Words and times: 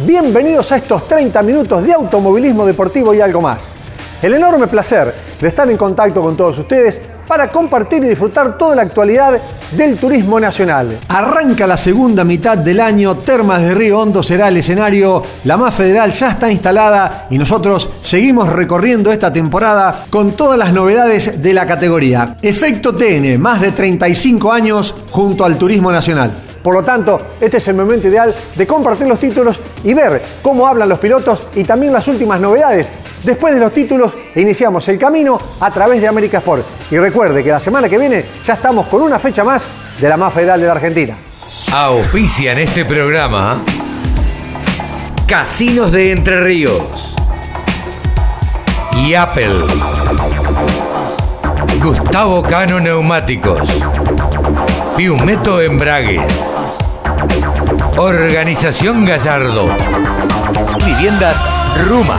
Bienvenidos 0.00 0.70
a 0.72 0.76
estos 0.76 1.08
30 1.08 1.40
minutos 1.40 1.82
de 1.82 1.94
automovilismo 1.94 2.66
deportivo 2.66 3.14
y 3.14 3.22
algo 3.22 3.40
más. 3.40 3.60
El 4.20 4.34
enorme 4.34 4.66
placer 4.66 5.14
de 5.40 5.48
estar 5.48 5.70
en 5.70 5.78
contacto 5.78 6.20
con 6.20 6.36
todos 6.36 6.58
ustedes 6.58 7.00
para 7.26 7.50
compartir 7.50 8.04
y 8.04 8.08
disfrutar 8.08 8.58
toda 8.58 8.76
la 8.76 8.82
actualidad 8.82 9.40
del 9.72 9.96
turismo 9.96 10.38
nacional. 10.38 10.98
Arranca 11.08 11.66
la 11.66 11.78
segunda 11.78 12.24
mitad 12.24 12.58
del 12.58 12.80
año, 12.80 13.14
Termas 13.14 13.62
de 13.62 13.74
Río 13.74 13.98
Hondo 13.98 14.22
será 14.22 14.48
el 14.48 14.58
escenario, 14.58 15.22
la 15.44 15.56
más 15.56 15.74
federal 15.74 16.12
ya 16.12 16.32
está 16.32 16.52
instalada 16.52 17.26
y 17.30 17.38
nosotros 17.38 17.88
seguimos 18.02 18.50
recorriendo 18.50 19.10
esta 19.10 19.32
temporada 19.32 20.04
con 20.10 20.32
todas 20.32 20.58
las 20.58 20.74
novedades 20.74 21.40
de 21.40 21.54
la 21.54 21.66
categoría. 21.66 22.36
Efecto 22.42 22.94
TN, 22.94 23.40
más 23.40 23.62
de 23.62 23.72
35 23.72 24.52
años 24.52 24.94
junto 25.10 25.42
al 25.42 25.56
turismo 25.56 25.90
nacional. 25.90 26.45
Por 26.66 26.74
lo 26.74 26.82
tanto, 26.82 27.20
este 27.40 27.58
es 27.58 27.68
el 27.68 27.76
momento 27.76 28.08
ideal 28.08 28.34
de 28.56 28.66
compartir 28.66 29.06
los 29.06 29.20
títulos 29.20 29.60
y 29.84 29.94
ver 29.94 30.20
cómo 30.42 30.66
hablan 30.66 30.88
los 30.88 30.98
pilotos 30.98 31.42
y 31.54 31.62
también 31.62 31.92
las 31.92 32.08
últimas 32.08 32.40
novedades. 32.40 32.88
Después 33.22 33.54
de 33.54 33.60
los 33.60 33.72
títulos, 33.72 34.16
iniciamos 34.34 34.88
el 34.88 34.98
camino 34.98 35.38
a 35.60 35.70
través 35.70 36.00
de 36.00 36.08
América 36.08 36.38
Sport. 36.38 36.64
Y 36.90 36.98
recuerde 36.98 37.44
que 37.44 37.50
la 37.50 37.60
semana 37.60 37.88
que 37.88 37.96
viene 37.96 38.24
ya 38.44 38.54
estamos 38.54 38.88
con 38.88 39.00
una 39.02 39.20
fecha 39.20 39.44
más 39.44 39.62
de 40.00 40.08
la 40.08 40.16
más 40.16 40.34
federal 40.34 40.60
de 40.60 40.66
la 40.66 40.72
Argentina. 40.72 41.16
Auspicia 41.72 42.50
en 42.50 42.58
este 42.58 42.84
programa 42.84 43.62
Casinos 45.28 45.92
de 45.92 46.10
Entre 46.10 46.40
Ríos 46.40 47.14
y 48.96 49.14
Apple. 49.14 49.54
Gustavo 51.80 52.42
Cano 52.42 52.80
Neumáticos. 52.80 53.70
Piumeto 54.96 55.60
Embragues. 55.60 56.55
Organización 57.98 59.06
Gallardo. 59.06 59.68
Viviendas 60.84 61.36
Ruma. 61.88 62.18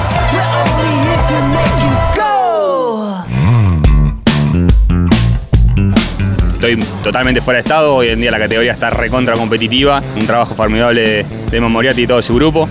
Estoy 6.53 6.77
totalmente 7.03 7.41
fuera 7.41 7.57
de 7.57 7.61
estado, 7.61 7.93
hoy 7.93 8.09
en 8.09 8.19
día 8.19 8.31
la 8.31 8.39
categoría 8.39 8.71
está 8.71 8.89
recontra 8.89 9.35
competitiva, 9.35 10.01
un 10.19 10.25
trabajo 10.25 10.55
formidable 10.55 11.23
de 11.51 11.61
Memoriati 11.61 12.01
y 12.01 12.07
todo 12.07 12.23
su 12.23 12.33
grupo. 12.33 12.67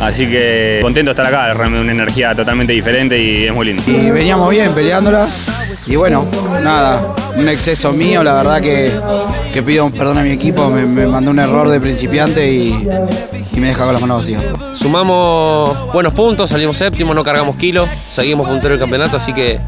Así 0.00 0.26
que 0.26 0.78
contento 0.80 1.12
de 1.12 1.20
estar 1.20 1.26
acá, 1.26 1.52
realmente 1.52 1.82
una 1.82 1.92
energía 1.92 2.34
totalmente 2.34 2.72
diferente 2.72 3.18
y 3.18 3.44
es 3.44 3.52
muy 3.52 3.66
lindo. 3.66 3.82
Y 3.86 4.10
veníamos 4.10 4.50
bien 4.50 4.72
peleándola. 4.72 5.28
Y 5.86 5.96
bueno, 5.96 6.26
nada, 6.62 7.14
un 7.36 7.48
exceso 7.48 7.92
mío, 7.92 8.22
la 8.22 8.34
verdad 8.34 8.60
que, 8.60 8.90
que 9.52 9.62
pido 9.62 9.88
perdón 9.90 10.18
a 10.18 10.22
mi 10.22 10.30
equipo, 10.30 10.68
me, 10.70 10.86
me 10.86 11.06
mandó 11.06 11.30
un 11.30 11.38
error 11.38 11.68
de 11.68 11.80
principiante 11.80 12.50
y, 12.50 12.88
y 13.52 13.60
me 13.60 13.68
deja 13.68 13.84
con 13.84 13.92
las 13.92 14.00
manos 14.00 14.18
vacías. 14.18 14.42
Sumamos 14.74 15.92
buenos 15.92 16.12
puntos, 16.12 16.50
salimos 16.50 16.76
séptimo, 16.76 17.12
no 17.14 17.22
cargamos 17.24 17.56
kilos, 17.56 17.88
seguimos 18.08 18.48
puntero 18.48 18.70
del 18.70 18.78
campeonato, 18.80 19.16
así 19.16 19.32
que 19.32 19.58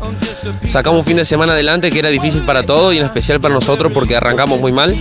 sacamos 0.69 1.01
un 1.01 1.05
fin 1.05 1.17
de 1.17 1.25
semana 1.25 1.53
adelante 1.53 1.91
que 1.91 1.99
era 1.99 2.09
difícil 2.09 2.43
para 2.45 2.63
todos 2.65 2.95
y 2.95 2.99
en 2.99 3.05
especial 3.05 3.41
para 3.41 3.55
nosotros 3.55 3.93
porque 3.93 4.17
arrancamos 4.17 4.61
muy 4.61 4.73
mal. 4.73 4.95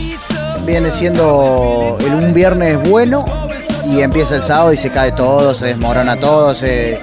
Viene 0.65 0.91
siendo 0.91 1.97
el- 2.01 2.13
un 2.25 2.33
viernes 2.33 2.77
bueno 2.89 3.23
y 3.85 4.01
empieza 4.01 4.35
el 4.35 4.41
sábado 4.43 4.73
y 4.73 4.77
se 4.77 4.89
cae 4.89 5.13
todo, 5.13 5.53
se 5.53 5.67
desmorona 5.67 6.17
todo, 6.19 6.53
se, 6.53 7.01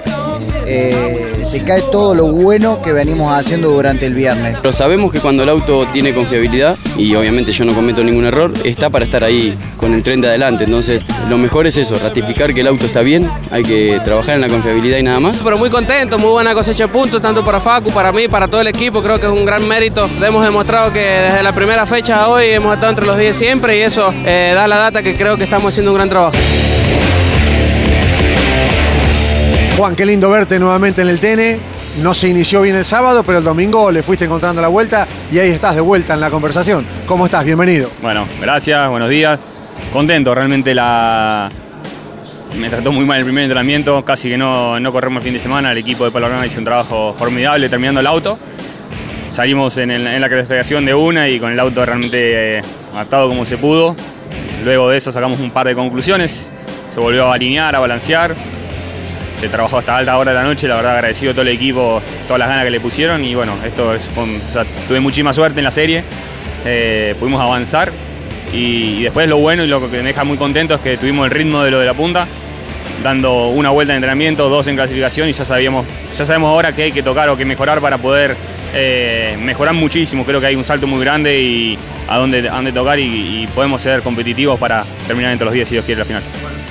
eh, 0.65 1.43
se 1.43 1.63
cae 1.63 1.81
todo 1.91 2.15
lo 2.15 2.27
bueno 2.27 2.81
que 2.81 2.93
venimos 2.93 3.33
haciendo 3.33 3.69
durante 3.69 4.05
el 4.05 4.13
viernes. 4.13 4.59
Pero 4.61 4.73
sabemos 4.73 5.11
que 5.11 5.19
cuando 5.19 5.43
el 5.43 5.49
auto 5.49 5.85
tiene 5.91 6.13
confiabilidad, 6.13 6.77
y 6.97 7.13
obviamente 7.15 7.51
yo 7.51 7.65
no 7.65 7.73
cometo 7.73 8.03
ningún 8.03 8.25
error, 8.25 8.51
está 8.63 8.89
para 8.89 9.05
estar 9.05 9.23
ahí 9.23 9.57
con 9.77 9.93
el 9.93 10.03
tren 10.03 10.21
de 10.21 10.29
adelante. 10.29 10.63
Entonces, 10.63 11.01
lo 11.29 11.37
mejor 11.37 11.67
es 11.67 11.77
eso, 11.77 11.97
ratificar 11.99 12.53
que 12.53 12.61
el 12.61 12.67
auto 12.67 12.85
está 12.85 13.01
bien, 13.01 13.29
hay 13.51 13.63
que 13.63 13.99
trabajar 14.03 14.35
en 14.35 14.41
la 14.41 14.47
confiabilidad 14.47 14.97
y 14.97 15.03
nada 15.03 15.19
más. 15.19 15.41
Pero 15.43 15.57
muy 15.57 15.69
contento, 15.69 16.17
muy 16.17 16.31
buena 16.31 16.53
cosecha 16.53 16.85
de 16.85 16.89
puntos, 16.89 17.21
tanto 17.21 17.43
para 17.43 17.59
Facu, 17.59 17.91
para 17.91 18.11
mí, 18.11 18.27
para 18.27 18.47
todo 18.47 18.61
el 18.61 18.67
equipo. 18.67 19.01
Creo 19.01 19.19
que 19.19 19.25
es 19.25 19.31
un 19.31 19.45
gran 19.45 19.67
mérito. 19.67 20.07
Hemos 20.21 20.43
demostrado 20.43 20.91
que 20.91 20.99
desde 20.99 21.43
la 21.43 21.53
primera 21.53 21.85
fecha 21.85 22.23
a 22.23 22.29
hoy 22.29 22.45
hemos 22.47 22.73
estado 22.73 22.91
entre 22.91 23.05
los 23.05 23.17
10 23.17 23.35
siempre 23.35 23.77
y 23.77 23.81
eso 23.81 24.13
eh, 24.25 24.53
da 24.55 24.67
la 24.67 24.77
data 24.77 25.03
que 25.03 25.15
creo 25.15 25.37
que 25.37 25.43
estamos 25.43 25.67
haciendo 25.67 25.91
un 25.91 25.97
gran 25.97 26.09
trabajo. 26.09 26.35
Juan, 29.77 29.93
qué 29.93 30.05
lindo 30.05 30.29
verte 30.29 30.57
nuevamente 30.57 31.01
en 31.01 31.09
el 31.09 31.19
TN. 31.19 31.59
No 32.01 32.13
se 32.13 32.29
inició 32.29 32.61
bien 32.61 32.77
el 32.77 32.85
sábado, 32.85 33.23
pero 33.23 33.39
el 33.39 33.43
domingo 33.43 33.91
le 33.91 34.03
fuiste 34.03 34.23
encontrando 34.23 34.61
la 34.61 34.69
vuelta 34.69 35.05
y 35.29 35.37
ahí 35.37 35.49
estás 35.49 35.75
de 35.75 35.81
vuelta 35.81 36.13
en 36.13 36.21
la 36.21 36.29
conversación. 36.29 36.85
¿Cómo 37.05 37.25
estás? 37.25 37.43
Bienvenido. 37.43 37.89
Bueno, 38.01 38.25
gracias, 38.39 38.89
buenos 38.89 39.09
días. 39.09 39.37
Contento, 39.91 40.33
realmente 40.33 40.73
la... 40.73 41.51
Me 42.57 42.69
trató 42.69 42.93
muy 42.93 43.03
mal 43.03 43.17
el 43.17 43.25
primer 43.25 43.43
entrenamiento, 43.43 44.05
casi 44.05 44.29
que 44.29 44.37
no, 44.37 44.79
no 44.79 44.93
corremos 44.93 45.19
el 45.19 45.23
fin 45.25 45.33
de 45.33 45.39
semana. 45.39 45.73
El 45.73 45.79
equipo 45.79 46.05
de 46.05 46.11
Palorama 46.11 46.47
hizo 46.47 46.59
un 46.59 46.65
trabajo 46.65 47.13
formidable 47.17 47.67
terminando 47.67 47.99
el 47.99 48.07
auto. 48.07 48.39
Salimos 49.29 49.77
en, 49.77 50.21
la 50.21 50.29
clasificación 50.29 50.85
de 50.85 50.93
una 50.93 51.27
y 51.27 51.37
con 51.37 51.51
el 51.51 51.59
auto 51.59 51.85
realmente 51.85 52.59
eh, 52.59 52.61
adaptado 52.93 53.27
como 53.27 53.43
se 53.45 53.57
pudo. 53.57 53.93
Luego 54.63 54.89
de 54.89 54.95
eso 54.97 55.11
sacamos 55.11 55.41
un 55.41 55.51
par 55.51 55.67
de 55.67 55.75
conclusiones. 55.75 56.49
Se 56.93 56.99
volvió 57.01 57.29
a 57.29 57.33
alinear, 57.33 57.75
a 57.75 57.79
balancear. 57.79 58.35
Se 59.39 59.49
trabajó 59.49 59.79
hasta 59.79 59.97
alta 59.97 60.17
hora 60.17 60.31
de 60.31 60.37
la 60.37 60.43
noche, 60.43 60.67
la 60.67 60.77
verdad 60.77 60.93
agradecido 60.93 61.31
a 61.31 61.33
todo 61.33 61.41
el 61.43 61.49
equipo, 61.49 62.01
todas 62.27 62.39
las 62.39 62.47
ganas 62.47 62.63
que 62.63 62.71
le 62.71 62.79
pusieron 62.79 63.23
y 63.23 63.35
bueno, 63.35 63.53
esto 63.65 63.93
es, 63.93 64.09
tuve 64.87 64.99
muchísima 64.99 65.33
suerte 65.33 65.59
en 65.59 65.65
la 65.65 65.71
serie, 65.71 66.03
Eh, 66.67 67.13
pudimos 67.19 67.39
avanzar 67.39 67.91
y, 68.51 69.03
después 69.03 69.29
lo 69.29 69.37
bueno 69.37 69.63
y 69.63 69.67
lo 69.67 69.79
que 69.79 69.97
me 69.97 70.01
deja 70.01 70.23
muy 70.23 70.35
contento 70.35 70.73
es 70.73 70.81
que 70.81 70.97
tuvimos 70.97 71.25
el 71.25 71.31
ritmo 71.31 71.61
de 71.61 71.69
lo 71.69 71.79
de 71.79 71.85
la 71.85 71.93
punta, 71.93 72.25
dando 73.03 73.49
una 73.49 73.69
vuelta 73.69 73.93
de 73.93 73.97
entrenamiento, 73.97 74.49
dos 74.49 74.65
en 74.65 74.75
clasificación 74.75 75.29
y 75.29 75.33
ya 75.33 75.45
sabíamos, 75.45 75.85
ya 76.17 76.25
sabemos 76.25 76.49
ahora 76.49 76.73
que 76.73 76.83
hay 76.83 76.91
que 76.91 77.03
tocar 77.03 77.29
o 77.29 77.37
que 77.37 77.45
mejorar 77.45 77.81
para 77.81 77.99
poder 77.99 78.35
eh, 78.73 79.37
mejorar 79.39 79.75
muchísimo, 79.75 80.25
creo 80.25 80.39
que 80.39 80.47
hay 80.47 80.55
un 80.55 80.63
salto 80.63 80.87
muy 80.87 80.99
grande 81.01 81.39
y 81.39 81.77
a 82.07 82.17
dónde, 82.17 82.49
a 82.49 82.55
dónde 82.55 82.71
tocar 82.71 82.97
y, 82.97 83.03
y 83.43 83.47
podemos 83.53 83.79
ser 83.79 84.01
competitivos 84.01 84.59
para 84.59 84.83
terminar 85.05 85.33
entre 85.33 85.45
los 85.45 85.53
10 85.53 85.69
si 85.69 85.75
Dios 85.75 85.85
quiere 85.85 85.99
la 85.99 86.05
final. 86.05 86.23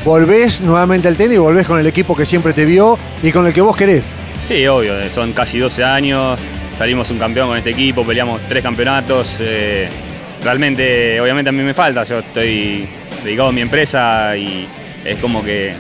Volvés 0.05 0.61
nuevamente 0.61 1.09
al 1.09 1.17
y 1.19 1.39
volvés 1.39 1.67
con 1.67 1.81
el 1.81 1.87
equipo 1.87 2.15
que 2.15 2.27
siempre 2.27 2.53
te 2.53 2.67
vio 2.67 2.99
y 3.23 3.33
con 3.33 3.47
el 3.47 3.55
que 3.55 3.63
vos 3.63 3.75
querés. 3.75 4.05
Sí, 4.47 4.67
obvio, 4.67 5.01
eh, 5.01 5.09
son 5.09 5.33
casi 5.33 5.59
12 5.59 5.83
años, 5.83 6.39
salimos 6.77 7.11
un 7.11 7.19
campeón 7.19 7.49
con 7.49 7.57
este 7.57 7.71
equipo, 7.71 8.05
peleamos 8.05 8.43
tres 8.47 8.63
campeonatos. 8.63 9.37
eh, 9.41 9.89
realmente, 10.43 11.19
obviamente 11.23 11.49
a 11.49 11.53
mí 11.53 11.63
me 11.63 11.73
falta, 11.73 12.05
yo 12.05 12.19
estoy 12.19 12.87
dedicado 13.25 13.49
a 13.49 13.53
mi 13.53 13.63
empresa 13.63 14.37
y 14.37 14.69
es 15.07 15.17
como 15.21 15.43
que 15.43 15.73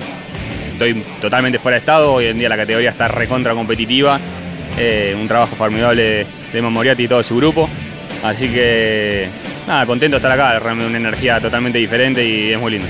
estoy 0.69 1.03
totalmente 1.21 1.59
fuera 1.59 1.75
de 1.75 1.81
estado, 1.81 2.15
hoy 2.15 2.27
en 2.27 2.39
día 2.39 2.49
la 2.49 2.57
categoría 2.57 2.91
está 2.91 3.07
recontra 3.09 3.53
competitiva, 3.53 4.19
eh, 4.79 5.15
un 5.21 5.29
trabajo 5.29 5.55
formidable 5.55 6.27
de 6.51 6.63
Memoriati 6.63 7.03
y 7.03 7.09
todo 7.09 7.23
su 7.23 7.37
grupo, 7.37 7.69
así 8.23 8.49
que 8.49 9.29
nada, 9.69 9.85
contento 9.85 10.15
de 10.15 10.19
estar 10.19 10.33
acá, 10.33 10.59
realmente 10.59 10.89
una 10.89 10.99
energía 10.99 11.39
totalmente 11.41 11.79
diferente 11.79 12.27
y 12.27 12.53
es 12.53 12.59
muy 12.59 12.73
lindo. 12.73 12.89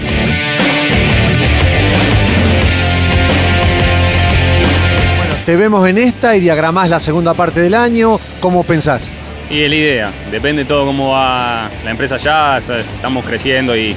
Te 5.44 5.56
vemos 5.56 5.86
en 5.88 5.98
esta 5.98 6.36
y 6.36 6.40
diagramás 6.40 6.88
la 6.88 7.00
segunda 7.00 7.34
parte 7.34 7.60
del 7.60 7.74
año. 7.74 8.18
¿Cómo 8.40 8.64
pensás? 8.64 9.10
Y 9.50 9.62
es 9.62 9.68
la 9.68 9.76
idea, 9.76 10.10
depende 10.30 10.64
todo 10.64 10.86
cómo 10.86 11.10
va 11.10 11.68
la 11.84 11.90
empresa 11.90 12.16
ya, 12.16 12.58
estamos 12.58 13.26
creciendo 13.26 13.76
y 13.76 13.94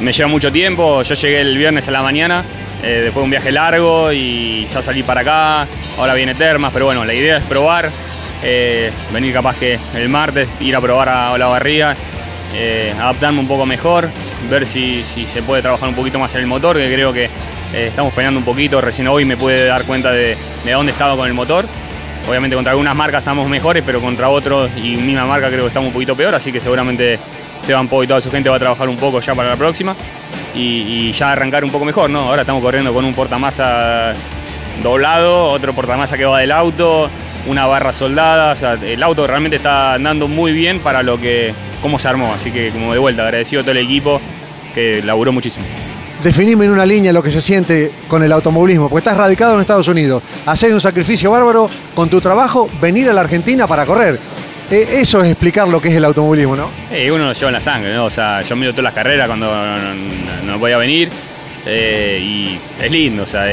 me 0.00 0.12
lleva 0.12 0.28
mucho 0.28 0.52
tiempo. 0.52 1.02
Yo 1.02 1.14
llegué 1.14 1.40
el 1.40 1.56
viernes 1.56 1.88
a 1.88 1.90
la 1.90 2.02
mañana, 2.02 2.44
eh, 2.82 3.00
después 3.04 3.22
de 3.22 3.24
un 3.24 3.30
viaje 3.30 3.50
largo 3.50 4.12
y 4.12 4.66
ya 4.72 4.82
salí 4.82 5.02
para 5.02 5.22
acá. 5.22 5.66
Ahora 5.96 6.14
viene 6.14 6.34
Termas, 6.34 6.70
pero 6.72 6.84
bueno, 6.84 7.04
la 7.04 7.14
idea 7.14 7.38
es 7.38 7.44
probar, 7.44 7.90
eh, 8.42 8.90
venir 9.12 9.32
capaz 9.32 9.56
que 9.56 9.78
el 9.94 10.08
martes, 10.10 10.48
ir 10.60 10.76
a 10.76 10.80
probar 10.80 11.08
a 11.08 11.32
Olavarría, 11.32 11.96
eh, 12.54 12.92
adaptarme 12.98 13.40
un 13.40 13.48
poco 13.48 13.64
mejor, 13.64 14.10
ver 14.50 14.66
si 14.66 15.02
se 15.02 15.42
puede 15.42 15.62
trabajar 15.62 15.88
un 15.88 15.94
poquito 15.94 16.18
más 16.18 16.34
en 16.34 16.42
el 16.42 16.46
motor, 16.46 16.76
que 16.76 16.92
creo 16.92 17.12
que 17.12 17.30
eh, 17.74 17.86
estamos 17.88 18.12
peleando 18.12 18.38
un 18.38 18.44
poquito. 18.44 18.80
Recién 18.80 19.08
hoy 19.08 19.24
me 19.24 19.36
pude 19.36 19.66
dar 19.66 19.84
cuenta 19.84 20.12
de, 20.12 20.36
de 20.64 20.72
dónde 20.72 20.92
estaba 20.92 21.16
con 21.16 21.26
el 21.26 21.34
motor. 21.34 21.66
Obviamente 22.28 22.56
contra 22.56 22.72
algunas 22.72 22.94
marcas 22.94 23.20
estamos 23.20 23.48
mejores, 23.48 23.82
pero 23.84 24.00
contra 24.00 24.28
otros 24.28 24.70
y 24.76 24.96
misma 24.96 25.24
marca 25.24 25.48
creo 25.48 25.62
que 25.62 25.68
estamos 25.68 25.88
un 25.88 25.92
poquito 25.94 26.14
peor, 26.14 26.34
así 26.34 26.52
que 26.52 26.60
seguramente 26.60 27.18
Esteban 27.62 27.88
Po 27.88 28.02
y 28.02 28.06
toda 28.06 28.20
su 28.20 28.30
gente 28.30 28.50
va 28.50 28.56
a 28.56 28.58
trabajar 28.58 28.88
un 28.88 28.96
poco 28.96 29.20
ya 29.20 29.34
para 29.34 29.50
la 29.50 29.56
próxima. 29.56 29.96
y, 30.54 31.12
ya 31.12 31.32
arrancar 31.32 31.64
un 31.64 31.70
poco 31.70 31.84
mejor, 31.84 32.10
¿no? 32.10 32.20
Ahora 32.20 32.42
estamos 32.42 32.62
corriendo 32.62 32.92
con 32.92 33.04
un 33.04 33.14
portamasa 33.14 34.12
doblado, 34.82 35.46
otro 35.46 35.72
portamasa 35.72 36.16
que 36.16 36.24
va 36.24 36.40
del 36.40 36.52
auto, 36.52 37.10
una 37.46 37.66
barra 37.66 37.92
soldada, 37.92 38.52
o 38.52 38.56
sea, 38.56 38.74
el 38.74 39.02
auto 39.02 39.26
realmente 39.26 39.56
está 39.56 39.94
andando 39.94 40.28
muy 40.28 40.52
bien 40.52 40.80
para 40.80 41.02
lo 41.02 41.18
que, 41.20 41.54
cómo 41.82 41.98
se 41.98 42.08
armó, 42.08 42.32
así 42.32 42.50
que 42.50 42.70
como 42.70 42.92
de 42.92 42.98
vuelta, 42.98 43.22
agradecido 43.22 43.60
a 43.60 43.62
todo 43.62 43.72
el 43.72 43.78
equipo 43.78 44.20
que 44.74 45.02
laburó 45.02 45.32
muchísimo. 45.32 45.64
Definime 46.22 46.64
en 46.64 46.72
una 46.72 46.84
línea 46.84 47.12
lo 47.12 47.22
que 47.22 47.30
se 47.30 47.40
siente 47.40 47.92
con 48.08 48.24
el 48.24 48.32
automovilismo, 48.32 48.88
porque 48.88 48.98
estás 48.98 49.16
radicado 49.16 49.54
en 49.54 49.60
Estados 49.60 49.86
Unidos, 49.86 50.20
haces 50.46 50.72
un 50.72 50.80
sacrificio 50.80 51.30
bárbaro 51.30 51.70
con 51.94 52.10
tu 52.10 52.20
trabajo, 52.20 52.68
venir 52.80 53.08
a 53.08 53.12
la 53.12 53.20
Argentina 53.20 53.68
para 53.68 53.86
correr. 53.86 54.18
Eh, 54.68 55.00
eso 55.00 55.22
es 55.22 55.30
explicar 55.30 55.68
lo 55.68 55.80
que 55.80 55.88
es 55.88 55.94
el 55.94 56.04
automovilismo, 56.04 56.56
¿no? 56.56 56.70
Eh, 56.90 57.10
uno 57.12 57.28
lo 57.28 57.32
lleva 57.32 57.48
en 57.48 57.52
la 57.52 57.60
sangre, 57.60 57.94
¿no? 57.94 58.06
O 58.06 58.10
sea, 58.10 58.40
yo 58.40 58.56
miro 58.56 58.72
todas 58.72 58.84
las 58.84 58.94
carreras 58.94 59.28
cuando 59.28 59.48
no, 60.44 60.58
voy 60.58 60.72
a 60.72 60.78
venir 60.78 61.08
eh, 61.64 62.18
y 62.20 62.58
es 62.82 62.90
lindo, 62.90 63.22
o 63.22 63.26
sea, 63.26 63.46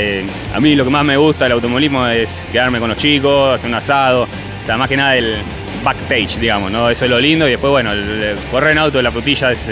a 0.54 0.60
mí 0.60 0.76
lo 0.76 0.84
que 0.84 0.90
más 0.90 1.06
me 1.06 1.18
gusta 1.18 1.46
del 1.46 1.54
automovilismo 1.54 2.08
es 2.08 2.48
quedarme 2.52 2.80
con 2.80 2.90
los 2.90 2.98
chicos, 2.98 3.54
hacer 3.54 3.70
un 3.70 3.76
asado, 3.76 4.24
o 4.24 4.66
sea, 4.66 4.76
más 4.76 4.90
que 4.90 4.98
nada 4.98 5.16
el 5.16 5.36
backstage, 5.84 6.40
digamos, 6.40 6.72
¿no? 6.72 6.90
Eso 6.90 7.06
es 7.06 7.12
lo 7.12 7.20
lindo 7.20 7.48
y 7.48 7.52
después, 7.52 7.70
bueno, 7.70 7.92
el, 7.92 8.36
correr 8.50 8.72
en 8.72 8.80
auto 8.80 8.98
de 8.98 9.04
la 9.04 9.12
frutilla 9.12 9.52
es 9.52 9.70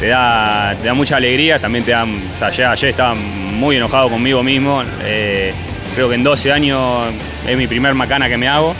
te, 0.00 0.08
da, 0.08 0.74
te 0.80 0.86
da 0.86 0.94
mucha 0.94 1.16
alegría, 1.16 1.58
también 1.58 1.84
te 1.84 1.92
da, 1.92 2.04
o 2.04 2.36
sea, 2.36 2.48
ayer, 2.48 2.66
ayer 2.66 2.90
estaba 2.90 3.14
muy 3.14 3.76
enojado 3.76 4.10
conmigo 4.10 4.42
mismo, 4.42 4.82
creo 5.94 6.08
que 6.08 6.14
en 6.14 6.24
12 6.24 6.52
años 6.52 7.12
es 7.46 7.56
mi 7.56 7.66
primer 7.66 7.94
macana 7.94 8.28
que 8.28 8.36
me 8.36 8.48
hago 8.48 8.74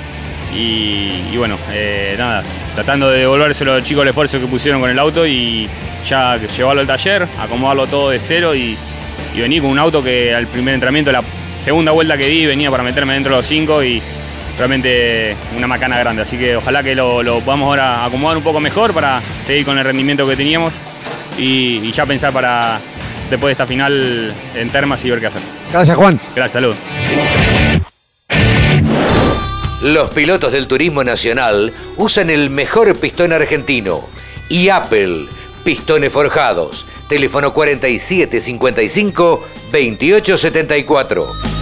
y, 0.57 1.37
bueno, 1.37 1.59
eh, 1.73 2.15
nada, 2.17 2.43
tratando 2.75 3.11
de 3.11 3.21
devolvérselo 3.21 3.73
a 3.73 3.75
los 3.77 3.85
chicos 3.85 4.03
el 4.03 4.09
esfuerzo 4.09 4.41
que 4.41 4.47
pusieron 4.47 4.81
con 4.81 4.91
el 4.91 4.99
auto 4.99 5.27
y 5.27 5.69
ya 6.09 6.37
llevarlo 6.37 6.81
al 6.81 6.87
taller, 6.87 7.27
acomodarlo 7.41 7.87
todo 7.87 8.11
de 8.11 8.19
cero 8.19 8.55
y, 8.55 8.77
venir 9.35 9.63
con 9.63 9.73
un 9.73 9.81
auto 9.81 10.01
que 10.01 10.33
al 10.33 10.47
primer 10.47 10.75
entrenamiento, 10.75 11.11
la 11.11 11.23
segunda 11.59 11.91
vuelta 11.91 12.17
que 12.17 12.27
di, 12.27 12.47
venía 12.47 12.71
para 12.71 12.85
meterme 12.85 13.15
dentro 13.15 13.33
de 13.33 13.39
los 13.39 13.47
cinco 13.47 13.83
y 13.83 14.01
realmente 14.59 15.37
una 15.57 15.67
macana 15.67 15.99
grande. 15.99 16.23
Así 16.23 16.37
que 16.37 16.57
ojalá 16.57 16.83
que 16.83 16.95
lo, 16.95 17.23
lo 17.23 17.41
podamos 17.41 17.67
ahora 17.67 18.05
acomodar 18.05 18.37
un 18.37 18.43
poco 18.43 18.61
mejor 18.61 18.93
para 18.93 19.21
seguir 19.47 19.65
con 19.65 19.79
el 19.79 19.85
rendimiento 19.85 20.27
que 20.27 20.37
teníamos 20.37 20.75
y, 21.39 21.81
y 21.83 21.93
ya 21.93 22.07
pensar 22.07 22.33
para 22.33 22.81
después 23.31 23.49
de 23.49 23.53
esta 23.53 23.67
final 23.67 24.35
en 24.55 24.71
Termas 24.71 25.05
y 25.05 25.11
ver 25.11 25.21
qué 25.21 25.27
hacer. 25.27 25.43
Gracias, 25.73 25.97
Juan. 25.97 26.21
Gracias, 26.35 26.53
salud. 26.53 26.75
Los 29.83 30.11
pilotos 30.11 30.53
del 30.53 30.67
turismo 30.67 31.05
nacional 31.05 31.73
usan 31.97 32.31
el 32.31 32.49
mejor 32.49 32.99
pistón 32.99 33.33
argentino 33.35 34.09
y 34.49 34.71
Apple, 34.71 35.27
pistones 35.63 36.13
forjados. 36.13 36.87
Teléfono 37.09 37.53
4755 37.53 39.45
2874. 39.71 41.54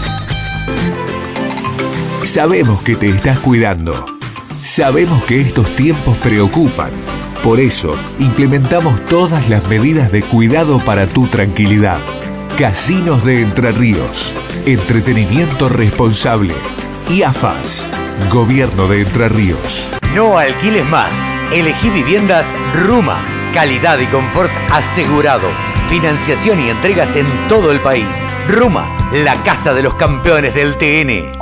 Sabemos 2.25 2.83
que 2.83 2.95
te 2.95 3.09
estás 3.09 3.41
cuidando. 3.41 4.07
Sabemos 4.63 5.25
que 5.25 5.41
estos 5.41 5.69
tiempos 5.75 6.17
preocupan. 6.19 6.91
Por 7.43 7.59
eso, 7.59 7.97
implementamos 8.21 9.05
todas 9.07 9.49
las 9.49 9.69
medidas 9.69 10.13
de 10.13 10.23
cuidado 10.23 10.79
para 10.79 11.09
tu 11.09 11.27
tranquilidad. 11.27 11.99
Casinos 12.57 13.25
de 13.25 13.43
Entre 13.43 13.73
Ríos. 13.73 14.35
Entretenimiento 14.67 15.69
responsable. 15.69 16.55
Y 17.11 17.23
AFAS. 17.23 17.91
Gobierno 18.31 18.87
de 18.87 19.03
Entre 19.03 19.29
Ríos. 19.29 19.91
No 20.15 20.39
alquiles 20.39 20.89
más. 20.89 21.13
Elegí 21.53 21.91
viviendas 21.91 22.47
Ruma. 22.87 23.19
Calidad 23.53 23.99
y 23.99 24.07
confort 24.07 24.53
asegurado. 24.71 25.49
Financiación 25.91 26.61
y 26.61 26.71
entregas 26.71 27.17
en 27.17 27.27
todo 27.49 27.73
el 27.73 27.81
país. 27.81 28.07
Ruma, 28.49 28.97
la 29.13 29.35
casa 29.43 29.75
de 29.75 29.83
los 29.83 29.95
campeones 29.97 30.55
del 30.55 30.79
TN. 30.79 31.42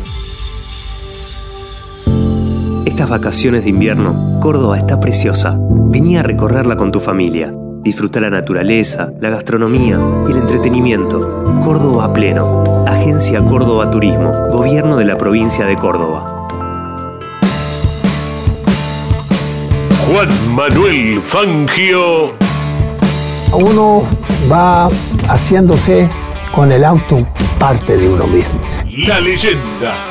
Estas 3.01 3.19
vacaciones 3.19 3.63
de 3.63 3.71
invierno, 3.71 4.39
Córdoba 4.39 4.77
está 4.77 4.99
preciosa. 4.99 5.57
Vení 5.59 6.17
a 6.17 6.21
recorrerla 6.21 6.77
con 6.77 6.91
tu 6.91 6.99
familia. 6.99 7.51
Disfruta 7.81 8.19
la 8.19 8.29
naturaleza, 8.29 9.11
la 9.19 9.31
gastronomía 9.31 9.97
y 10.27 10.31
el 10.31 10.37
entretenimiento. 10.37 11.19
Córdoba 11.65 12.05
a 12.05 12.13
pleno. 12.13 12.85
Agencia 12.85 13.39
Córdoba 13.39 13.89
Turismo. 13.89 14.31
Gobierno 14.51 14.97
de 14.97 15.05
la 15.05 15.17
provincia 15.17 15.65
de 15.65 15.77
Córdoba. 15.77 16.47
Juan 20.05 20.53
Manuel 20.53 21.21
Fangio. 21.21 22.33
Uno 23.51 24.03
va 24.47 24.91
haciéndose 25.27 26.07
con 26.51 26.71
el 26.71 26.83
auto 26.83 27.27
parte 27.57 27.97
de 27.97 28.07
uno 28.07 28.27
mismo. 28.27 28.61
La 29.07 29.19
leyenda. 29.19 30.10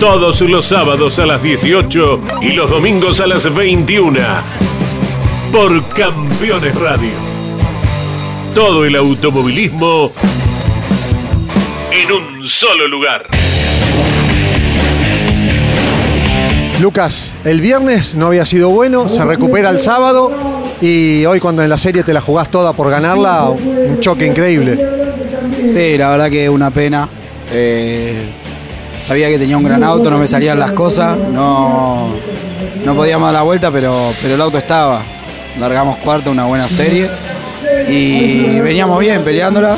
Todos 0.00 0.42
los 0.42 0.66
sábados 0.66 1.18
a 1.18 1.24
las 1.24 1.42
18 1.42 2.20
y 2.42 2.52
los 2.52 2.68
domingos 2.68 3.18
a 3.22 3.26
las 3.26 3.52
21. 3.52 4.20
Por 5.50 5.88
Campeones 5.94 6.74
Radio. 6.74 7.12
Todo 8.54 8.84
el 8.84 8.94
automovilismo 8.94 10.12
en 11.90 12.12
un 12.12 12.46
solo 12.46 12.86
lugar. 12.86 13.26
Lucas, 16.78 17.34
el 17.44 17.62
viernes 17.62 18.14
no 18.14 18.26
había 18.26 18.44
sido 18.44 18.68
bueno, 18.68 19.08
se 19.08 19.24
recupera 19.24 19.70
el 19.70 19.80
sábado 19.80 20.30
y 20.82 21.24
hoy 21.24 21.40
cuando 21.40 21.62
en 21.62 21.70
la 21.70 21.78
serie 21.78 22.02
te 22.02 22.12
la 22.12 22.20
jugás 22.20 22.50
toda 22.50 22.74
por 22.74 22.90
ganarla, 22.90 23.48
un 23.48 23.98
choque 24.00 24.26
increíble. 24.26 24.78
Sí, 25.66 25.96
la 25.96 26.10
verdad 26.10 26.30
que 26.30 26.44
es 26.44 26.50
una 26.50 26.70
pena. 26.70 27.08
Eh, 27.50 28.45
sabía 29.00 29.28
que 29.28 29.38
tenía 29.38 29.56
un 29.56 29.64
gran 29.64 29.82
auto, 29.84 30.10
no 30.10 30.18
me 30.18 30.26
salían 30.26 30.58
las 30.58 30.72
cosas, 30.72 31.16
no, 31.18 32.08
no 32.84 32.94
podíamos 32.94 33.26
dar 33.28 33.34
la 33.34 33.42
vuelta, 33.42 33.70
pero, 33.70 34.12
pero 34.22 34.34
el 34.34 34.40
auto 34.40 34.58
estaba. 34.58 35.02
Largamos 35.58 35.96
cuarto, 35.98 36.30
una 36.30 36.44
buena 36.44 36.68
serie 36.68 37.08
y 37.88 38.60
veníamos 38.60 38.98
bien 39.00 39.22
peleándola. 39.22 39.76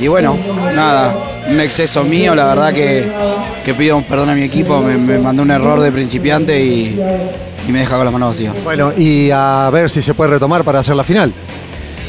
Y 0.00 0.06
bueno, 0.06 0.36
nada, 0.74 1.16
un 1.48 1.60
exceso 1.60 2.04
mío, 2.04 2.34
la 2.34 2.46
verdad 2.46 2.72
que, 2.72 3.10
que 3.64 3.74
pido 3.74 4.00
perdón 4.02 4.30
a 4.30 4.34
mi 4.34 4.42
equipo, 4.42 4.80
me, 4.80 4.96
me 4.96 5.18
mandó 5.18 5.42
un 5.42 5.50
error 5.50 5.80
de 5.80 5.90
principiante 5.90 6.60
y, 6.64 7.00
y 7.66 7.72
me 7.72 7.80
deja 7.80 7.96
con 7.96 8.04
las 8.04 8.12
manos 8.12 8.28
vacías. 8.28 8.54
Bueno, 8.62 8.92
y 8.96 9.30
a 9.32 9.68
ver 9.72 9.90
si 9.90 10.02
se 10.02 10.14
puede 10.14 10.30
retomar 10.30 10.62
para 10.62 10.78
hacer 10.78 10.94
la 10.94 11.02
final. 11.02 11.32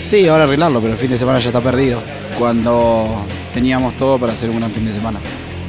Sí, 0.03 0.27
ahora 0.27 0.43
arreglarlo, 0.43 0.79
pero 0.81 0.93
el 0.93 0.99
fin 0.99 1.09
de 1.09 1.17
semana 1.17 1.39
ya 1.39 1.47
está 1.47 1.61
perdido. 1.61 1.99
Cuando 2.37 3.25
teníamos 3.53 3.97
todo 3.97 4.17
para 4.19 4.33
hacer 4.33 4.49
un 4.51 4.59
gran 4.59 4.71
fin 4.71 4.85
de 4.85 4.93
semana. 4.93 5.19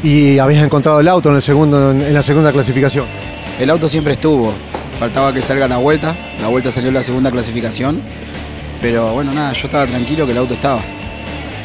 Y 0.03 0.39
habías 0.39 0.65
encontrado 0.65 1.01
el 1.01 1.09
auto 1.09 1.29
en, 1.29 1.37
el 1.37 1.43
segundo, 1.43 1.91
en 1.91 2.15
la 2.15 2.23
segunda 2.23 2.53
clasificación. 2.53 3.07
El 3.59 3.69
auto 3.69 3.89
siempre 3.89 4.15
estuvo. 4.15 4.53
Faltaba 4.99 5.33
que 5.33 5.43
salga 5.43 5.69
la 5.69 5.77
vuelta. 5.77 6.15
La 6.41 6.49
vuelta 6.49 6.71
salió 6.71 6.89
en 6.89 6.95
la 6.95 7.03
segunda 7.03 7.31
clasificación. 7.31 8.01
Pero 8.81 9.13
bueno, 9.13 9.33
nada, 9.33 9.53
yo 9.53 9.67
estaba 9.67 9.87
tranquilo 9.87 10.25
que 10.25 10.33
el 10.33 10.39
auto 10.39 10.55
estaba. 10.55 10.81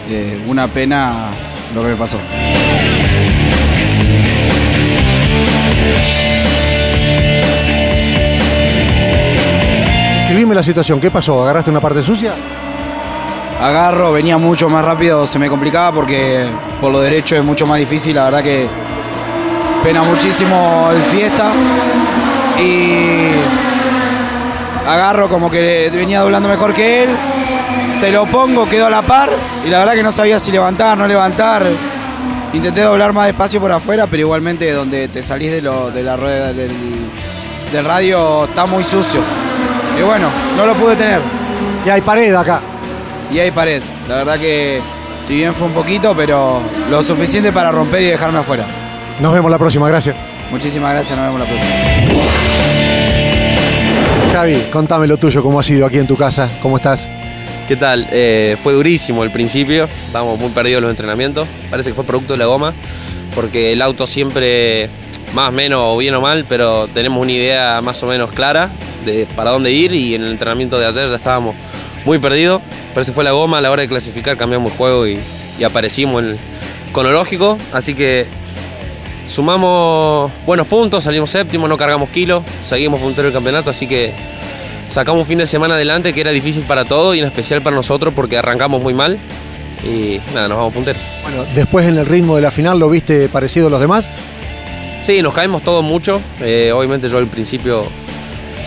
Eh, 0.10 0.42
una 0.48 0.68
pena 0.68 1.30
lo 1.74 1.82
que 1.82 1.88
me 1.90 1.96
pasó. 1.96 2.20
Escribime 10.24 10.56
la 10.56 10.64
situación, 10.64 11.00
¿qué 11.00 11.10
pasó? 11.10 11.42
¿Agarraste 11.42 11.72
una 11.72 11.80
parte 11.80 12.04
sucia? 12.04 12.34
Agarro, 13.62 14.12
venía 14.12 14.38
mucho 14.38 14.70
más 14.70 14.84
rápido, 14.84 15.26
se 15.26 15.40
me 15.40 15.48
complicaba 15.50 15.94
porque 15.94 16.46
por 16.82 16.92
lo 16.92 17.00
derecho 17.00 17.36
es 17.36 17.44
mucho 17.44 17.66
más 17.66 17.80
difícil, 17.80 18.16
la 18.16 18.26
verdad 18.26 18.44
que 18.44 18.68
pena 19.84 20.04
muchísimo 20.04 20.90
el 20.92 21.02
fiesta. 21.04 21.52
y 22.60 23.30
agarro 24.86 25.30
como 25.30 25.50
que 25.50 25.90
venía 25.94 26.20
doblando 26.20 26.50
mejor 26.50 26.74
que 26.74 27.04
él, 27.04 27.10
se 28.00 28.12
lo 28.12 28.26
pongo, 28.26 28.68
quedo 28.68 28.88
a 28.88 28.90
la 28.90 29.02
par 29.02 29.30
y 29.66 29.70
la 29.70 29.80
verdad 29.80 29.94
que 29.94 30.04
no 30.04 30.12
sabía 30.12 30.40
si 30.40 30.52
levantar, 30.52 30.98
no 30.98 31.08
levantar. 31.08 31.66
Intenté 32.54 32.82
doblar 32.82 33.12
más 33.12 33.26
despacio 33.26 33.60
por 33.60 33.72
afuera, 33.72 34.08
pero 34.08 34.22
igualmente 34.22 34.72
donde 34.72 35.08
te 35.10 35.22
salís 35.22 35.52
de, 35.52 35.62
lo, 35.62 35.92
de 35.92 36.04
la 36.04 36.16
rueda 36.16 36.54
del, 36.54 36.72
del 37.72 37.86
radio 37.86 38.46
está 38.46 38.66
muy 38.66 38.84
sucio. 38.84 39.22
Y 40.00 40.02
bueno, 40.04 40.30
no 40.56 40.66
lo 40.66 40.74
pude 40.76 40.96
tener. 40.96 41.20
Y 41.86 41.90
hay 41.90 42.02
pared 42.02 42.34
acá. 42.34 42.62
Y 43.32 43.40
hay 43.40 43.52
pared. 43.52 43.82
La 44.08 44.18
verdad 44.18 44.40
que 44.40 44.82
si 45.22 45.36
bien 45.36 45.56
fue 45.56 45.68
un 45.68 45.74
poquito, 45.74 46.16
pero 46.16 46.62
lo 46.90 47.02
suficiente 47.04 47.52
para 47.52 47.72
romper 47.72 48.02
y 48.04 48.06
dejarme 48.06 48.40
afuera. 48.40 48.68
Nos 49.20 49.34
vemos 49.34 49.50
la 49.50 49.58
próxima, 49.58 49.88
gracias. 49.88 50.16
Muchísimas 50.52 50.94
gracias, 50.94 51.18
nos 51.18 51.28
vemos 51.28 51.40
la 51.40 51.48
próxima. 51.48 51.74
Javi, 54.32 54.58
contame 54.72 55.08
lo 55.08 55.18
tuyo, 55.18 55.42
cómo 55.42 55.60
ha 55.60 55.64
sido 55.64 55.86
aquí 55.86 55.98
en 55.98 56.08
tu 56.08 56.18
casa, 56.18 56.50
cómo 56.62 56.78
estás. 56.78 57.08
¿Qué 57.68 57.76
tal? 57.76 58.08
Eh, 58.12 58.58
fue 58.62 58.74
durísimo 58.74 59.24
el 59.24 59.32
principio, 59.32 59.90
estábamos 60.06 60.38
muy 60.40 60.50
perdidos 60.50 60.80
en 60.80 60.84
los 60.84 60.92
entrenamientos, 60.92 61.48
parece 61.72 61.90
que 61.90 61.96
fue 61.96 62.04
producto 62.04 62.34
de 62.34 62.40
la 62.40 62.46
goma, 62.46 62.74
porque 63.34 63.72
el 63.72 63.82
auto 63.82 64.06
siempre, 64.06 64.90
más 65.34 65.50
o 65.50 65.52
menos, 65.52 65.80
o 65.82 65.98
bien 65.98 66.14
o 66.14 66.22
mal, 66.22 66.46
pero 66.48 66.88
tenemos 66.94 67.24
una 67.24 67.32
idea 67.32 67.82
más 67.82 68.04
o 68.04 68.08
menos 68.08 68.30
clara 68.32 68.70
de 69.06 69.26
para 69.36 69.52
dónde 69.52 69.72
ir 69.72 69.94
y 69.94 70.14
en 70.14 70.24
el 70.24 70.32
entrenamiento 70.32 70.78
de 70.78 70.86
ayer 70.86 71.10
ya 71.10 71.16
estábamos 71.16 71.56
muy 72.06 72.20
perdidos, 72.20 72.62
parece 72.94 73.12
que 73.12 73.16
fue 73.16 73.24
la 73.24 73.32
goma 73.32 73.58
a 73.58 73.62
la 73.62 73.72
hora 73.72 73.82
de 73.82 73.88
clasificar, 73.88 74.38
cambiamos 74.38 74.72
el 74.72 74.78
juego 74.78 75.08
y, 75.08 75.20
y 75.60 75.64
aparecimos 75.64 76.24
el 76.24 76.38
cronológico, 76.94 77.58
así 77.74 77.96
que 77.96 78.26
sumamos 79.28 80.32
buenos 80.46 80.68
puntos, 80.68 81.04
salimos 81.04 81.32
séptimo, 81.32 81.68
no 81.68 81.78
cargamos 81.78 82.10
kilos, 82.10 82.44
seguimos 82.64 83.02
puntero 83.02 83.24
del 83.24 83.34
campeonato, 83.34 83.70
así 83.70 83.88
que 83.88 84.14
sacamos 84.88 85.22
un 85.22 85.26
fin 85.26 85.40
de 85.40 85.48
semana 85.48 85.76
adelante 85.76 86.14
que 86.14 86.22
era 86.22 86.32
difícil 86.32 86.64
para 86.64 86.86
todos 86.86 87.16
y 87.16 87.20
en 87.20 87.26
especial 87.26 87.62
para 87.62 87.76
nosotros 87.76 88.14
porque 88.16 88.38
arrancamos 88.38 88.82
muy 88.82 88.94
mal 88.94 89.18
y 89.84 90.20
nada, 90.34 90.48
nos 90.48 90.58
vamos 90.58 90.74
punteros. 90.74 91.02
Bueno, 91.24 91.46
después 91.54 91.86
en 91.86 91.98
el 91.98 92.06
ritmo 92.06 92.36
de 92.36 92.42
la 92.42 92.52
final, 92.52 92.80
¿lo 92.80 92.90
viste 92.90 93.28
parecido 93.30 93.68
a 93.68 93.70
los 93.70 93.80
demás? 93.80 94.08
Sí, 95.04 95.22
nos 95.22 95.34
caemos 95.34 95.62
todos 95.62 95.84
mucho. 95.84 96.20
Eh, 96.42 96.72
obviamente 96.74 97.10
yo 97.10 97.20
al 97.20 97.28
principio 97.28 97.86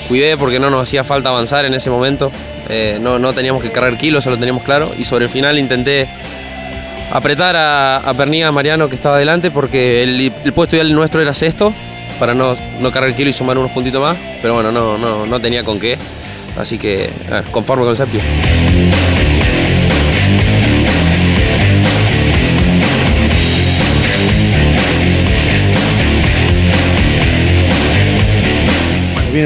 cuidé 0.09 0.37
porque 0.37 0.59
no 0.59 0.71
nos 0.71 0.83
hacía 0.83 1.05
falta 1.05 1.29
avanzar 1.29 1.65
en 1.65 1.75
ese 1.75 1.91
momento. 1.91 2.33
Eh, 2.69 2.99
no, 3.01 3.19
no 3.19 3.33
teníamos 3.33 3.63
que 3.63 3.71
cargar 3.71 3.97
kilos, 3.99 4.25
eso 4.25 4.31
lo 4.31 4.37
teníamos 4.39 4.63
claro. 4.63 4.91
Y 4.99 5.05
sobre 5.05 5.27
el 5.27 5.31
final 5.31 5.59
intenté 5.59 6.09
apretar 7.13 7.57
a, 7.57 7.99
a 7.99 8.15
Pernilla 8.15 8.51
Mariano 8.51 8.89
que 8.89 8.97
estaba 8.97 9.17
adelante 9.17 9.51
porque 9.51 10.03
el, 10.03 10.33
el 10.45 10.53
puesto 10.53 10.77
ideal 10.77 10.93
nuestro 10.95 11.21
era 11.21 11.33
sexto 11.35 11.73
para 12.19 12.35
no, 12.35 12.55
no 12.81 12.91
cargar 12.91 13.15
kilo 13.15 13.31
y 13.31 13.33
sumar 13.33 13.57
unos 13.59 13.71
puntitos 13.71 14.01
más. 14.03 14.17
Pero 14.43 14.55
bueno, 14.55 14.73
no, 14.73 14.99
no, 14.99 15.27
no 15.27 15.41
tenía 15.41 15.63
con 15.63 15.79
qué. 15.79 15.97
Así 16.59 16.79
que 16.79 17.11
conforme 17.53 17.85
con 17.85 17.91
el 17.93 17.97
séptimo. 17.97 18.25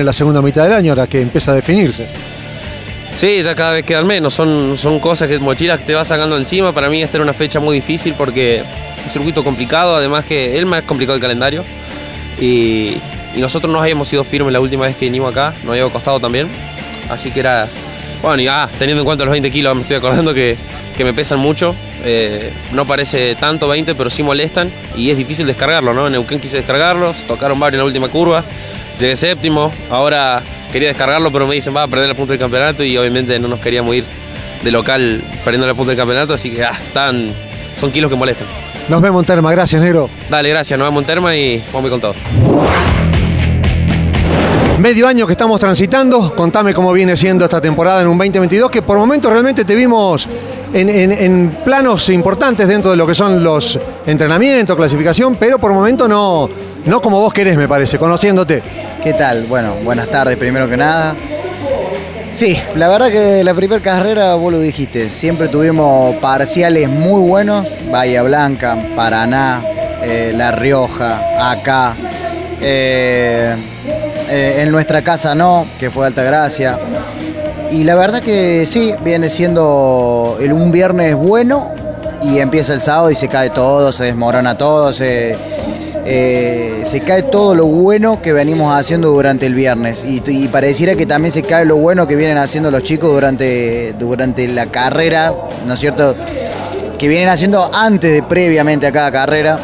Viene 0.02 0.06
la 0.06 0.12
segunda 0.12 0.42
mitad 0.42 0.64
del 0.64 0.73
año, 0.73 0.92
ahora 0.92 1.06
que 1.06 1.21
empieza 1.21 1.52
a 1.52 1.54
definirse. 1.54 2.06
Sí, 3.14 3.42
ya 3.42 3.54
cada 3.54 3.73
vez 3.73 3.85
quedan 3.85 4.06
menos. 4.06 4.35
Son, 4.35 4.76
son 4.76 4.99
cosas 4.99 5.28
que 5.28 5.38
mochilas 5.38 5.80
que 5.80 5.87
te 5.87 5.94
vas 5.94 6.09
sacando 6.09 6.37
encima. 6.37 6.73
Para 6.73 6.88
mí 6.88 7.02
esta 7.02 7.18
era 7.18 7.25
una 7.25 7.35
fecha 7.35 7.61
muy 7.61 7.76
difícil 7.76 8.14
porque 8.16 8.61
es 8.61 9.04
un 9.04 9.11
circuito 9.11 9.44
complicado. 9.44 9.94
Además 9.94 10.25
que 10.25 10.59
el 10.59 10.66
más 10.66 10.82
complicado 10.82 11.14
el 11.14 11.21
calendario. 11.21 11.64
Y, 12.40 12.97
y 13.35 13.40
nosotros 13.40 13.71
no 13.73 13.80
habíamos 13.80 14.09
sido 14.09 14.25
firmes 14.25 14.52
la 14.52 14.61
última 14.61 14.87
vez 14.87 14.97
que 14.97 15.04
vinimos 15.04 15.30
acá. 15.30 15.54
Nos 15.62 15.73
había 15.73 15.88
costado 15.88 16.18
también. 16.21 16.49
Así 17.11 17.30
que 17.30 17.40
era... 17.40 17.68
Bueno, 18.23 18.40
y 18.40 18.49
ah, 18.49 18.68
teniendo 18.78 19.02
en 19.02 19.04
cuenta 19.04 19.25
los 19.25 19.32
20 19.32 19.50
kilos, 19.50 19.75
me 19.75 19.82
estoy 19.82 19.97
acordando 19.97 20.32
que, 20.32 20.56
que 20.97 21.04
me 21.04 21.12
pesan 21.12 21.38
mucho. 21.38 21.75
Eh, 22.04 22.52
no 22.73 22.87
parece 22.87 23.35
tanto 23.35 23.68
20, 23.68 23.94
pero 23.94 24.09
sí 24.11 24.23
molestan. 24.23 24.71
Y 24.97 25.11
es 25.11 25.16
difícil 25.16 25.47
descargarlo, 25.47 25.92
¿no? 25.92 26.06
En 26.06 26.14
Neuquén 26.14 26.40
quise 26.40 26.56
descargarlos. 26.56 27.26
Tocaron 27.26 27.61
varios 27.61 27.75
en 27.75 27.80
la 27.80 27.85
última 27.87 28.09
curva. 28.09 28.44
Llegué 29.02 29.16
séptimo. 29.16 29.73
Ahora 29.90 30.40
quería 30.71 30.87
descargarlo, 30.90 31.32
pero 31.32 31.44
me 31.49 31.56
dicen, 31.56 31.75
va 31.75 31.82
a 31.82 31.88
perder 31.88 32.06
la 32.09 32.14
punta 32.14 32.35
del 32.35 32.38
campeonato 32.40 32.85
y 32.85 32.97
obviamente 32.97 33.37
no 33.40 33.49
nos 33.49 33.59
queríamos 33.59 33.97
ir 33.97 34.04
de 34.62 34.71
local 34.71 35.21
perdiendo 35.44 35.66
la 35.66 35.75
punta 35.75 35.90
del 35.90 35.99
campeonato, 35.99 36.35
así 36.35 36.52
que 36.52 36.62
ah, 36.64 36.71
están, 36.71 37.32
son 37.75 37.90
kilos 37.90 38.09
que 38.09 38.16
molestan. 38.16 38.47
Nos 38.88 39.02
vemos 39.02 39.23
en 39.23 39.26
Terma, 39.26 39.50
gracias, 39.50 39.82
negro. 39.82 40.09
Dale, 40.30 40.50
gracias, 40.50 40.78
nos 40.78 40.87
vemos 40.87 41.02
en 41.02 41.06
Terma 41.09 41.35
y 41.37 41.64
vamos 41.73 41.90
con 41.90 42.00
todo. 42.00 42.14
Medio 44.78 45.09
año 45.09 45.26
que 45.26 45.32
estamos 45.32 45.59
transitando, 45.61 46.32
contame 46.37 46.73
cómo 46.73 46.92
viene 46.92 47.16
siendo 47.16 47.44
esta 47.44 47.61
temporada 47.61 48.02
en 48.02 48.06
un 48.06 48.16
2022, 48.18 48.71
que 48.71 48.82
por 48.82 48.99
momentos 48.99 49.32
realmente 49.32 49.64
te 49.64 49.75
vimos 49.75 50.28
en, 50.73 50.88
en- 50.88 51.12
en 51.12 51.50
planos 51.64 52.09
importantes 52.09 52.68
dentro 52.68 52.92
de 52.92 52.97
lo 52.97 53.06
que 53.06 53.14
son 53.16 53.42
los 53.42 53.78
entrenamientos, 54.06 54.76
clasificación, 54.76 55.35
pero 55.37 55.59
por 55.59 55.73
momentos 55.73 56.09
no, 56.09 56.49
no 56.84 57.00
como 57.00 57.20
vos 57.20 57.32
querés, 57.32 57.56
me 57.56 57.68
parece, 57.68 57.98
conociéndote. 57.98 58.62
¿Qué 59.02 59.12
tal? 59.14 59.44
Bueno, 59.44 59.74
buenas 59.84 60.08
tardes 60.08 60.36
primero 60.36 60.68
que 60.68 60.76
nada. 60.76 61.14
Sí, 62.32 62.58
la 62.76 62.88
verdad 62.88 63.10
que 63.10 63.44
la 63.44 63.52
primera 63.52 63.82
carrera, 63.82 64.34
vos 64.36 64.52
lo 64.52 64.58
dijiste, 64.58 65.10
siempre 65.10 65.48
tuvimos 65.48 66.16
parciales 66.16 66.88
muy 66.88 67.20
buenos, 67.20 67.66
Bahía 67.90 68.22
Blanca, 68.22 68.76
Paraná, 68.96 69.60
eh, 70.02 70.32
La 70.34 70.50
Rioja, 70.50 71.50
acá. 71.50 71.94
eh, 72.60 73.54
eh, 74.28 74.62
en 74.62 74.70
nuestra 74.70 75.02
casa 75.02 75.34
no, 75.34 75.66
que 75.78 75.90
fue 75.90 76.06
Altagracia. 76.06 76.78
Y 77.70 77.84
la 77.84 77.94
verdad 77.96 78.20
que 78.20 78.66
sí, 78.66 78.94
viene 79.04 79.28
siendo 79.28 80.38
el, 80.40 80.52
un 80.52 80.70
viernes 80.72 81.14
bueno 81.14 81.70
y 82.22 82.38
empieza 82.38 82.72
el 82.72 82.80
sábado 82.80 83.10
y 83.10 83.14
se 83.14 83.28
cae 83.28 83.50
todo, 83.50 83.92
se 83.92 84.04
desmorona 84.04 84.56
todo, 84.56 84.92
se, 84.92 85.36
eh, 86.04 86.82
se 86.85 87.00
cae 87.00 87.23
todo 87.23 87.54
lo 87.54 87.66
bueno 87.66 88.21
que 88.21 88.32
venimos 88.32 88.76
haciendo 88.76 89.11
durante 89.11 89.47
el 89.47 89.54
viernes 89.54 90.04
y, 90.04 90.21
y 90.26 90.49
pareciera 90.49 90.97
que 90.97 91.06
también 91.06 91.32
se 91.32 91.42
cae 91.42 91.64
lo 91.64 91.76
bueno 91.76 92.09
que 92.09 92.16
vienen 92.16 92.38
haciendo 92.38 92.73
los 92.73 92.82
chicos 92.82 93.12
durante, 93.12 93.92
durante 93.92 94.49
la 94.49 94.66
carrera, 94.66 95.32
¿no 95.64 95.75
es 95.75 95.80
cierto? 95.80 96.16
Que 96.99 97.06
vienen 97.06 97.28
haciendo 97.28 97.73
antes 97.73 98.12
de 98.12 98.23
previamente 98.25 98.87
a 98.88 98.92
cada 98.92 99.12
carrera 99.12 99.56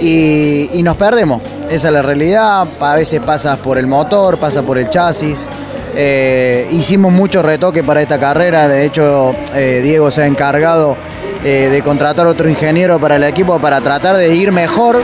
y, 0.00 0.80
nos 0.82 0.96
perdemos. 0.96 1.40
Esa 1.70 1.88
es 1.88 1.94
la 1.94 2.02
realidad, 2.02 2.66
a 2.80 2.94
veces 2.96 3.20
pasa 3.20 3.56
por 3.56 3.78
el 3.78 3.86
motor, 3.86 4.38
pasa 4.38 4.62
por 4.62 4.78
el 4.78 4.90
chasis. 4.90 5.46
Eh, 5.94 6.66
hicimos 6.72 7.12
muchos 7.12 7.44
retoques 7.44 7.82
para 7.84 8.02
esta 8.02 8.18
carrera, 8.18 8.68
de 8.68 8.84
hecho 8.84 9.34
eh, 9.54 9.80
Diego 9.82 10.10
se 10.10 10.22
ha 10.22 10.26
encargado 10.26 10.96
de 11.42 11.80
contratar 11.84 12.26
otro 12.26 12.48
ingeniero 12.48 12.98
para 12.98 13.14
el 13.16 13.22
equipo 13.22 13.60
para 13.60 13.80
tratar 13.80 14.16
de 14.16 14.34
ir 14.34 14.50
mejor 14.50 15.00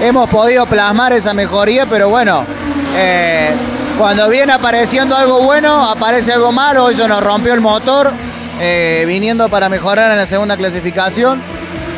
hemos 0.00 0.28
podido 0.28 0.66
plasmar 0.66 1.12
esa 1.12 1.34
mejoría, 1.34 1.86
pero 1.86 2.08
bueno, 2.08 2.44
eh, 2.96 3.50
cuando 3.98 4.28
viene 4.28 4.52
apareciendo 4.52 5.16
algo 5.16 5.42
bueno, 5.42 5.88
aparece 5.88 6.32
algo 6.32 6.52
malo, 6.52 6.90
eso 6.90 7.08
nos 7.08 7.22
rompió 7.22 7.54
el 7.54 7.60
motor, 7.60 8.12
eh, 8.60 9.04
viniendo 9.06 9.48
para 9.48 9.68
mejorar 9.68 10.10
en 10.10 10.18
la 10.18 10.26
segunda 10.26 10.56
clasificación. 10.56 11.42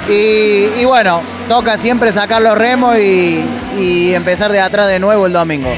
Y, 0.09 0.85
bueno, 0.87 1.23
toca 1.49 1.78
siempre 1.78 2.11
sacar 2.11 2.42
los 2.42 2.59
remos 2.59 2.99
y 2.99 4.12
empezar 4.12 4.50
de 4.50 4.61
atrás 4.61 4.88
de 4.88 4.99
nuevo 4.99 5.26
el 5.26 5.33
domingo. 5.33 5.71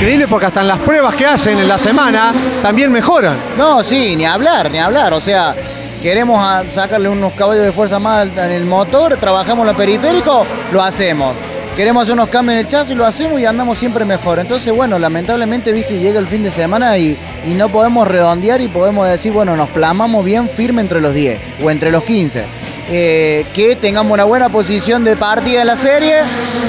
Increíble 0.00 0.28
porque 0.28 0.46
hasta 0.46 0.62
en 0.62 0.68
las 0.68 0.78
pruebas 0.78 1.14
que 1.14 1.26
hacen 1.26 1.58
en 1.58 1.68
la 1.68 1.76
semana 1.76 2.32
también 2.62 2.90
mejoran. 2.90 3.36
No, 3.58 3.84
sí, 3.84 4.16
ni 4.16 4.24
hablar, 4.24 4.70
ni 4.70 4.78
hablar. 4.78 5.12
O 5.12 5.20
sea, 5.20 5.54
queremos 6.00 6.42
sacarle 6.72 7.10
unos 7.10 7.34
caballos 7.34 7.66
de 7.66 7.70
fuerza 7.70 7.98
más 7.98 8.26
en 8.26 8.50
el 8.50 8.64
motor, 8.64 9.18
trabajamos 9.18 9.66
lo 9.66 9.76
periférico, 9.76 10.46
lo 10.72 10.82
hacemos. 10.82 11.34
Queremos 11.76 12.04
hacer 12.04 12.14
unos 12.14 12.30
cambios 12.30 12.54
en 12.54 12.60
el 12.60 12.68
chasis, 12.68 12.96
lo 12.96 13.04
hacemos 13.04 13.38
y 13.42 13.44
andamos 13.44 13.76
siempre 13.76 14.06
mejor. 14.06 14.38
Entonces, 14.38 14.74
bueno, 14.74 14.98
lamentablemente, 14.98 15.70
viste, 15.70 15.98
llega 15.98 16.18
el 16.18 16.26
fin 16.26 16.42
de 16.42 16.50
semana 16.50 16.96
y, 16.96 17.18
y 17.44 17.50
no 17.50 17.68
podemos 17.68 18.08
redondear 18.08 18.62
y 18.62 18.68
podemos 18.68 19.06
decir, 19.06 19.32
bueno, 19.32 19.54
nos 19.54 19.68
plasmamos 19.68 20.24
bien 20.24 20.48
firme 20.48 20.80
entre 20.80 21.02
los 21.02 21.12
10 21.12 21.38
o 21.62 21.70
entre 21.70 21.90
los 21.90 22.04
15. 22.04 22.44
Eh, 22.92 23.46
que 23.54 23.76
tengamos 23.76 24.12
una 24.12 24.24
buena 24.24 24.48
posición 24.48 25.04
de 25.04 25.16
partida 25.16 25.60
en 25.60 25.66
la 25.68 25.76
serie, 25.76 26.16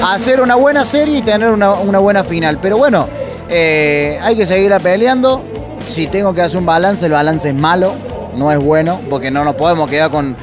hacer 0.06 0.40
una 0.40 0.54
buena 0.54 0.84
serie 0.84 1.18
y 1.18 1.22
tener 1.22 1.48
una, 1.48 1.72
una 1.72 1.98
buena 1.98 2.22
final. 2.22 2.58
Pero 2.62 2.76
bueno, 2.76 3.08
eh, 3.52 4.18
hay 4.22 4.34
que 4.34 4.46
seguirla 4.46 4.80
peleando. 4.80 5.42
Si 5.86 6.06
tengo 6.06 6.34
que 6.34 6.40
hacer 6.40 6.58
un 6.58 6.66
balance, 6.66 7.04
el 7.04 7.12
balance 7.12 7.50
es 7.50 7.54
malo, 7.54 7.92
no 8.36 8.50
es 8.50 8.58
bueno, 8.58 8.98
porque 9.10 9.30
no 9.30 9.44
nos 9.44 9.54
podemos 9.56 9.90
quedar 9.90 10.10
con... 10.10 10.34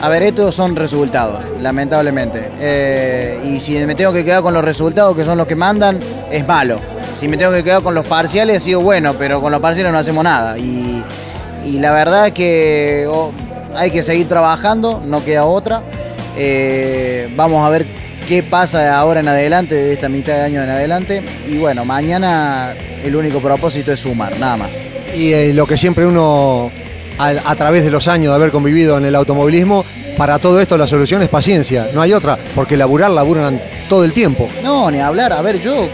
A 0.00 0.08
ver, 0.08 0.22
estos 0.22 0.54
son 0.54 0.76
resultados, 0.76 1.42
lamentablemente. 1.58 2.50
Eh, 2.60 3.40
y 3.44 3.58
si 3.60 3.78
me 3.86 3.94
tengo 3.94 4.12
que 4.12 4.24
quedar 4.24 4.42
con 4.42 4.54
los 4.54 4.64
resultados, 4.64 5.16
que 5.16 5.24
son 5.24 5.38
los 5.38 5.46
que 5.46 5.56
mandan, 5.56 5.98
es 6.30 6.46
malo. 6.46 6.78
Si 7.14 7.26
me 7.26 7.36
tengo 7.36 7.52
que 7.52 7.64
quedar 7.64 7.82
con 7.82 7.94
los 7.94 8.06
parciales, 8.06 8.58
ha 8.58 8.60
sido 8.60 8.80
bueno, 8.80 9.14
pero 9.18 9.40
con 9.40 9.50
los 9.50 9.60
parciales 9.60 9.92
no 9.92 9.98
hacemos 9.98 10.22
nada. 10.22 10.58
Y, 10.58 11.02
y 11.64 11.78
la 11.78 11.92
verdad 11.92 12.28
es 12.28 12.32
que 12.34 13.06
oh, 13.10 13.32
hay 13.74 13.90
que 13.90 14.02
seguir 14.02 14.28
trabajando, 14.28 15.00
no 15.04 15.24
queda 15.24 15.44
otra. 15.44 15.82
Eh, 16.36 17.32
vamos 17.34 17.66
a 17.66 17.70
ver 17.70 18.03
qué 18.28 18.42
pasa 18.42 18.80
de 18.80 18.88
ahora 18.88 19.20
en 19.20 19.28
adelante, 19.28 19.74
de 19.74 19.92
esta 19.92 20.08
mitad 20.08 20.34
de 20.34 20.42
año 20.42 20.62
en 20.62 20.70
adelante. 20.70 21.22
Y 21.46 21.58
bueno, 21.58 21.84
mañana 21.84 22.74
el 23.02 23.16
único 23.16 23.40
propósito 23.40 23.92
es 23.92 24.00
sumar, 24.00 24.38
nada 24.38 24.56
más. 24.56 24.70
Y 25.14 25.32
eh, 25.32 25.52
lo 25.54 25.66
que 25.66 25.76
siempre 25.76 26.06
uno, 26.06 26.70
a, 27.18 27.28
a 27.28 27.56
través 27.56 27.84
de 27.84 27.90
los 27.90 28.08
años 28.08 28.30
de 28.30 28.34
haber 28.34 28.50
convivido 28.50 28.98
en 28.98 29.04
el 29.04 29.14
automovilismo, 29.14 29.84
para 30.16 30.38
todo 30.38 30.60
esto 30.60 30.76
la 30.76 30.86
solución 30.86 31.22
es 31.22 31.28
paciencia, 31.28 31.88
no 31.92 32.00
hay 32.00 32.12
otra, 32.12 32.38
porque 32.54 32.76
laburar 32.76 33.10
laburan 33.10 33.60
todo 33.88 34.04
el 34.04 34.12
tiempo. 34.12 34.48
No, 34.62 34.90
ni 34.90 35.00
hablar. 35.00 35.32
A 35.32 35.42
ver, 35.42 35.60
yo 35.60 35.88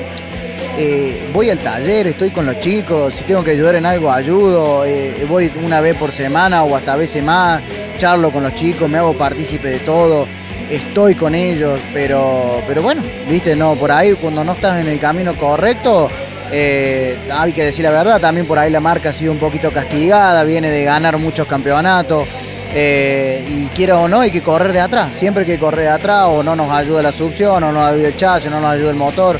eh, 0.78 1.30
voy 1.32 1.50
al 1.50 1.58
taller, 1.58 2.06
estoy 2.06 2.30
con 2.30 2.46
los 2.46 2.60
chicos, 2.60 3.14
si 3.14 3.24
tengo 3.24 3.42
que 3.42 3.52
ayudar 3.52 3.74
en 3.74 3.86
algo, 3.86 4.10
ayudo. 4.10 4.84
eh, 4.86 5.26
voy 5.28 5.50
una 5.64 5.80
vez 5.80 5.96
por 5.96 6.12
semana 6.12 6.64
o 6.64 6.76
hasta 6.76 6.96
veces 6.96 7.22
más, 7.22 7.62
charlo 7.98 8.30
con 8.30 8.42
los 8.42 8.54
chicos, 8.54 8.88
me 8.88 8.98
hago 8.98 9.14
partícipe 9.14 9.68
de 9.68 9.78
todo, 9.80 10.26
estoy 10.70 11.14
con 11.14 11.34
ellos, 11.34 11.80
pero, 11.92 12.62
pero 12.66 12.82
bueno, 12.82 13.02
viste, 13.28 13.56
no, 13.56 13.74
por 13.74 13.90
ahí 13.90 14.12
cuando 14.14 14.44
no 14.44 14.52
estás 14.52 14.80
en 14.80 14.88
el 14.88 14.98
camino 14.98 15.34
correcto, 15.34 16.08
eh, 16.52 17.18
hay 17.30 17.52
que 17.52 17.64
decir 17.64 17.84
la 17.84 17.90
verdad, 17.90 18.20
también 18.20 18.46
por 18.46 18.58
ahí 18.58 18.70
la 18.70 18.80
marca 18.80 19.10
ha 19.10 19.12
sido 19.12 19.32
un 19.32 19.38
poquito 19.38 19.72
castigada, 19.72 20.44
viene 20.44 20.70
de 20.70 20.84
ganar 20.84 21.18
muchos 21.18 21.46
campeonatos. 21.46 22.26
eh, 22.72 23.44
y 23.48 23.66
quiera 23.68 23.98
o 23.98 24.08
no, 24.08 24.20
hay 24.20 24.30
que 24.30 24.42
correr 24.42 24.72
de 24.72 24.80
atrás. 24.80 25.14
Siempre 25.14 25.42
hay 25.42 25.46
que 25.46 25.58
correr 25.58 25.86
de 25.86 25.90
atrás, 25.90 26.26
o 26.28 26.42
no 26.42 26.54
nos 26.54 26.70
ayuda 26.70 27.02
la 27.02 27.12
succión, 27.12 27.56
o 27.56 27.60
no 27.60 27.72
nos 27.72 27.92
ayuda 27.92 28.08
el 28.08 28.16
chasis, 28.16 28.48
o 28.48 28.50
no 28.50 28.60
nos 28.60 28.70
ayuda 28.70 28.90
el 28.90 28.96
motor. 28.96 29.38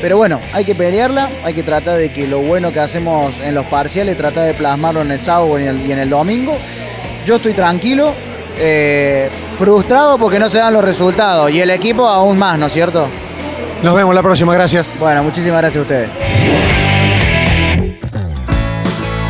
Pero 0.00 0.16
bueno, 0.16 0.40
hay 0.54 0.64
que 0.64 0.74
pelearla, 0.74 1.28
hay 1.44 1.52
que 1.52 1.62
tratar 1.62 1.98
de 1.98 2.10
que 2.10 2.26
lo 2.26 2.38
bueno 2.38 2.72
que 2.72 2.80
hacemos 2.80 3.34
en 3.44 3.54
los 3.54 3.66
parciales, 3.66 4.16
tratar 4.16 4.46
de 4.46 4.54
plasmarlo 4.54 5.02
en 5.02 5.12
el 5.12 5.20
sábado 5.20 5.58
y 5.58 5.64
en 5.64 5.68
el, 5.68 5.86
y 5.86 5.92
en 5.92 5.98
el 5.98 6.08
domingo. 6.08 6.56
Yo 7.26 7.36
estoy 7.36 7.52
tranquilo, 7.52 8.14
eh, 8.58 9.30
frustrado 9.58 10.18
porque 10.18 10.38
no 10.38 10.48
se 10.48 10.58
dan 10.58 10.72
los 10.72 10.84
resultados, 10.84 11.50
y 11.50 11.60
el 11.60 11.70
equipo 11.70 12.06
aún 12.08 12.38
más, 12.38 12.58
¿no 12.58 12.66
es 12.66 12.72
cierto? 12.72 13.08
Nos 13.82 13.94
vemos 13.94 14.14
la 14.14 14.22
próxima, 14.22 14.52
gracias. 14.52 14.86
Bueno, 14.98 15.22
muchísimas 15.22 15.58
gracias 15.58 15.78
a 15.78 15.82
ustedes. 15.82 16.10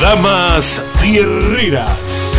Damas 0.00 0.82
Fierreras. 1.00 2.30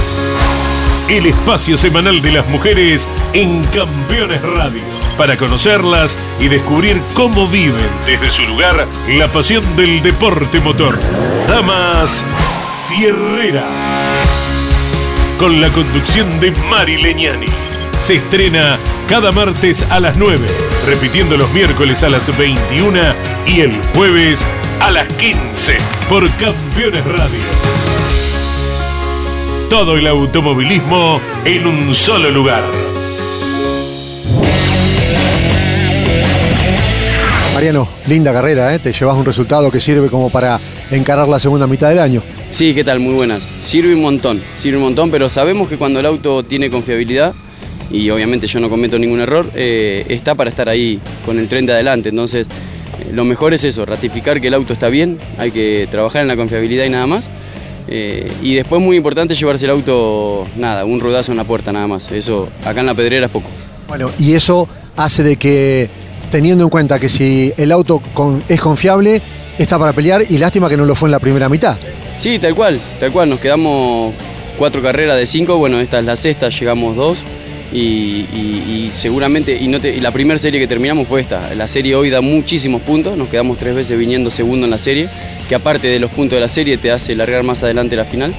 El 1.10 1.26
espacio 1.26 1.78
semanal 1.78 2.22
de 2.22 2.32
las 2.32 2.48
mujeres 2.50 3.08
en 3.34 3.64
Campeones 3.66 4.42
Radio. 4.42 4.84
Para 5.18 5.36
conocerlas 5.36 6.18
y 6.40 6.48
descubrir 6.48 7.02
cómo 7.14 7.48
viven 7.48 7.90
desde 8.06 8.32
su 8.32 8.44
lugar 8.44 8.88
la 9.08 9.28
pasión 9.28 9.76
del 9.76 10.02
deporte 10.02 10.60
motor. 10.60 10.98
Damas 11.48 12.24
Fierreras. 12.88 13.64
Con 15.40 15.60
la 15.60 15.70
conducción 15.70 16.40
de 16.40 16.52
Mari 16.52 16.98
Leñani. 16.98 17.65
Se 18.06 18.18
estrena 18.18 18.78
cada 19.10 19.32
martes 19.32 19.84
a 19.90 20.00
las 20.00 20.16
9, 20.16 20.38
repitiendo 20.86 21.38
los 21.38 21.52
miércoles 21.56 22.04
a 22.04 22.10
las 22.10 22.38
21 22.38 23.00
y 23.48 23.62
el 23.62 23.72
jueves 23.96 24.48
a 24.80 24.92
las 24.92 25.08
15 25.14 25.78
por 26.08 26.30
Campeones 26.38 27.04
Radio. 27.04 27.40
Todo 29.72 29.98
el 29.98 30.06
automovilismo 30.06 31.20
en 31.46 31.66
un 31.66 31.96
solo 31.96 32.30
lugar. 32.30 32.64
Mariano, 37.56 37.88
linda 38.06 38.32
carrera, 38.32 38.76
¿eh? 38.76 38.78
te 38.78 38.94
llevas 38.94 39.18
un 39.18 39.26
resultado 39.26 39.72
que 39.72 39.82
sirve 39.82 40.10
como 40.10 40.30
para 40.30 40.60
encarar 40.92 41.28
la 41.28 41.40
segunda 41.40 41.66
mitad 41.66 41.90
del 41.90 41.98
año. 41.98 42.22
Sí, 42.52 42.76
¿qué 42.76 42.84
tal? 42.84 43.00
Muy 43.00 43.16
buenas. 43.16 43.50
Sirve 43.64 43.96
un 43.96 44.04
montón, 44.04 44.40
sirve 44.58 44.78
un 44.78 44.84
montón, 44.84 45.10
pero 45.10 45.28
sabemos 45.28 45.68
que 45.68 45.80
cuando 45.80 46.00
el 46.00 46.06
auto 46.06 46.44
tiene 46.44 46.70
confiabilidad, 46.70 47.34
y 47.96 48.10
obviamente 48.10 48.48
yo 48.48 48.60
no 48.60 48.70
cometo 48.70 48.98
ningún 49.00 49.20
error, 49.22 49.50
eh, 49.56 50.06
está 50.10 50.36
para 50.36 50.50
estar 50.50 50.68
ahí 50.70 51.00
con 51.26 51.40
el 51.40 51.48
tren 51.48 51.66
de 51.66 51.74
adelante. 51.74 52.10
Entonces, 52.10 52.46
eh, 53.00 53.12
lo 53.14 53.24
mejor 53.24 53.54
es 53.54 53.64
eso, 53.64 53.86
ratificar 53.86 54.40
que 54.42 54.48
el 54.48 54.54
auto 54.54 54.74
está 54.74 54.90
bien, 54.90 55.18
hay 55.38 55.52
que 55.52 55.88
trabajar 55.90 56.22
en 56.22 56.28
la 56.28 56.36
confiabilidad 56.36 56.86
y 56.86 56.90
nada 56.90 57.08
más. 57.08 57.30
Eh, 57.88 58.32
y 58.42 58.56
después 58.56 58.82
muy 58.82 58.98
importante 58.98 59.36
llevarse 59.36 59.66
el 59.66 59.72
auto, 59.72 60.46
nada, 60.58 60.86
un 60.86 61.00
rodazo 61.00 61.32
en 61.32 61.38
la 61.38 61.44
puerta 61.44 61.72
nada 61.72 61.88
más. 61.88 62.12
Eso 62.12 62.50
acá 62.66 62.80
en 62.80 62.88
la 62.88 62.94
pedrera 62.96 63.28
es 63.28 63.32
poco. 63.32 63.48
Bueno, 63.88 64.10
y 64.20 64.34
eso 64.34 64.68
hace 64.98 65.22
de 65.22 65.36
que, 65.38 65.88
teniendo 66.32 66.64
en 66.64 66.70
cuenta 66.72 66.98
que 67.00 67.10
si 67.10 67.54
el 67.58 67.72
auto 67.72 68.02
con- 68.16 68.42
es 68.50 68.60
confiable, 68.60 69.22
está 69.60 69.78
para 69.78 69.94
pelear 69.94 70.26
y 70.28 70.38
lástima 70.40 70.68
que 70.68 70.78
no 70.78 70.86
lo 70.86 70.96
fue 70.96 71.08
en 71.08 71.12
la 71.12 71.20
primera 71.20 71.48
mitad. 71.48 71.78
Sí, 72.18 72.40
tal 72.40 72.56
cual, 72.56 72.80
tal 73.00 73.12
cual. 73.12 73.30
Nos 73.30 73.40
quedamos 73.40 74.14
cuatro 74.58 74.82
carreras 74.82 75.18
de 75.18 75.28
cinco. 75.28 75.58
Bueno, 75.58 75.80
esta 75.80 76.00
es 76.00 76.06
la 76.06 76.16
sexta, 76.16 76.50
llegamos 76.50 76.96
dos. 76.96 77.18
Y, 77.78 78.90
seguramente, 78.94 79.58
y, 79.60 79.68
la 80.00 80.12
primera 80.12 80.40
serie 80.40 80.60
que 80.60 80.68
terminamos 80.68 81.08
fue 81.08 81.20
esta. 81.20 81.54
La 81.56 81.68
serie 81.68 81.96
hoy 81.96 82.10
da 82.10 82.22
muchísimos 82.22 82.82
puntos. 82.82 83.18
Nos 83.18 83.28
quedamos 83.28 83.58
tres 83.58 83.76
veces 83.76 84.00
viniendo 84.00 84.32
segundo 84.32 84.66
en 84.66 84.72
la 84.72 84.78
serie. 84.78 85.10
Que 85.50 85.56
aparte 85.56 85.88
de 85.88 86.00
los 86.00 86.10
puntos 86.12 86.38
de 86.38 86.42
la 86.42 86.48
serie 86.48 86.78
te 86.78 86.92
hace 86.92 87.16
largar 87.16 87.44
más 87.44 87.64
adelante 87.64 87.96
la 87.96 88.06
final. 88.06 88.34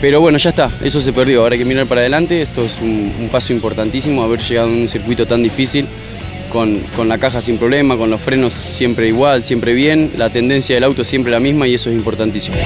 Pero 0.00 0.22
bueno, 0.22 0.38
ya 0.38 0.48
está, 0.50 0.70
eso 0.82 1.00
se 1.00 1.12
perdió. 1.12 1.42
Ahora 1.42 1.54
hay 1.54 1.58
que 1.58 1.66
mirar 1.66 1.86
para 1.86 2.00
adelante. 2.00 2.40
Esto 2.40 2.64
es 2.64 2.78
un, 2.80 3.28
paso 3.30 3.52
importantísimo, 3.52 4.22
haber 4.22 4.40
llegado 4.40 4.68
en 4.68 4.80
un 4.82 4.88
circuito 4.88 5.26
tan 5.26 5.42
difícil. 5.42 5.86
Con, 6.50 6.80
con 6.96 7.08
la 7.08 7.16
caja 7.18 7.40
sin 7.40 7.58
problema, 7.58 7.96
con 7.96 8.10
los 8.10 8.20
frenos 8.20 8.52
siempre 8.52 9.06
igual, 9.06 9.44
siempre 9.44 9.72
bien, 9.72 10.10
la 10.16 10.30
tendencia 10.30 10.74
del 10.74 10.82
auto 10.82 11.04
siempre 11.04 11.30
la 11.30 11.38
misma 11.38 11.68
y 11.68 11.74
eso 11.74 11.90
es 11.90 11.94
importantísimo. 11.94 12.56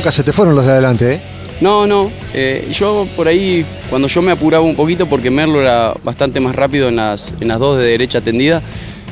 Nunca 0.00 0.12
se 0.12 0.22
te 0.22 0.32
fueron 0.32 0.54
los 0.54 0.64
de 0.64 0.72
adelante, 0.72 1.12
¿eh? 1.12 1.20
No, 1.60 1.86
no. 1.86 2.10
eh, 2.32 2.66
yo 2.72 3.06
por 3.14 3.28
ahí, 3.28 3.66
cuando 3.90 4.08
yo 4.08 4.22
me 4.22 4.32
apuraba 4.32 4.64
un 4.64 4.74
poquito, 4.74 5.04
porque 5.04 5.28
Merlo 5.28 5.60
era 5.60 5.92
bastante 6.02 6.40
más 6.40 6.56
rápido 6.56 6.88
en 6.88 6.96
las, 6.96 7.34
en 7.38 7.48
las 7.48 7.58
dos 7.58 7.76
de 7.76 7.84
derecha 7.84 8.22
tendida, 8.22 8.62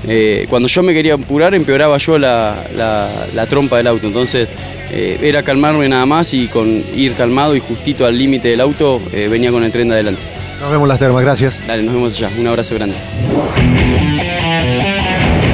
eh, 0.07 0.47
cuando 0.49 0.67
yo 0.67 0.83
me 0.83 0.95
quería 0.95 1.13
apurar, 1.13 1.55
empeoraba 1.55 1.99
yo 1.99 2.17
la, 2.17 2.55
la- 2.75 3.11
la 3.35 3.45
trompa 3.45 3.77
del 3.77 3.87
auto. 3.89 4.07
Entonces, 4.07 4.49
eh, 4.91 5.19
era 5.21 5.43
calmarme 5.43 5.87
nada 5.91 6.07
más 6.07 6.33
y 6.33 6.47
con 6.47 6.67
ir 6.97 7.13
calmado 7.13 7.55
y 7.55 7.61
justito 7.61 8.07
al 8.07 8.17
límite 8.17 8.49
del 8.49 8.63
auto, 8.63 8.99
venía 9.13 9.51
con 9.51 9.63
el 9.63 9.71
tren 9.71 9.89
de 9.89 9.95
adelante. 9.97 10.23
Nos 10.63 10.71
vemos 10.71 10.89
las 10.89 10.99
termas, 10.99 11.23
gracias. 11.23 11.67
Dale, 11.67 11.83
nos 11.83 11.93
vemos 11.95 12.17
allá. 12.17 12.31
Un 12.41 12.47
abrazo 12.47 12.75
grande. 12.77 12.95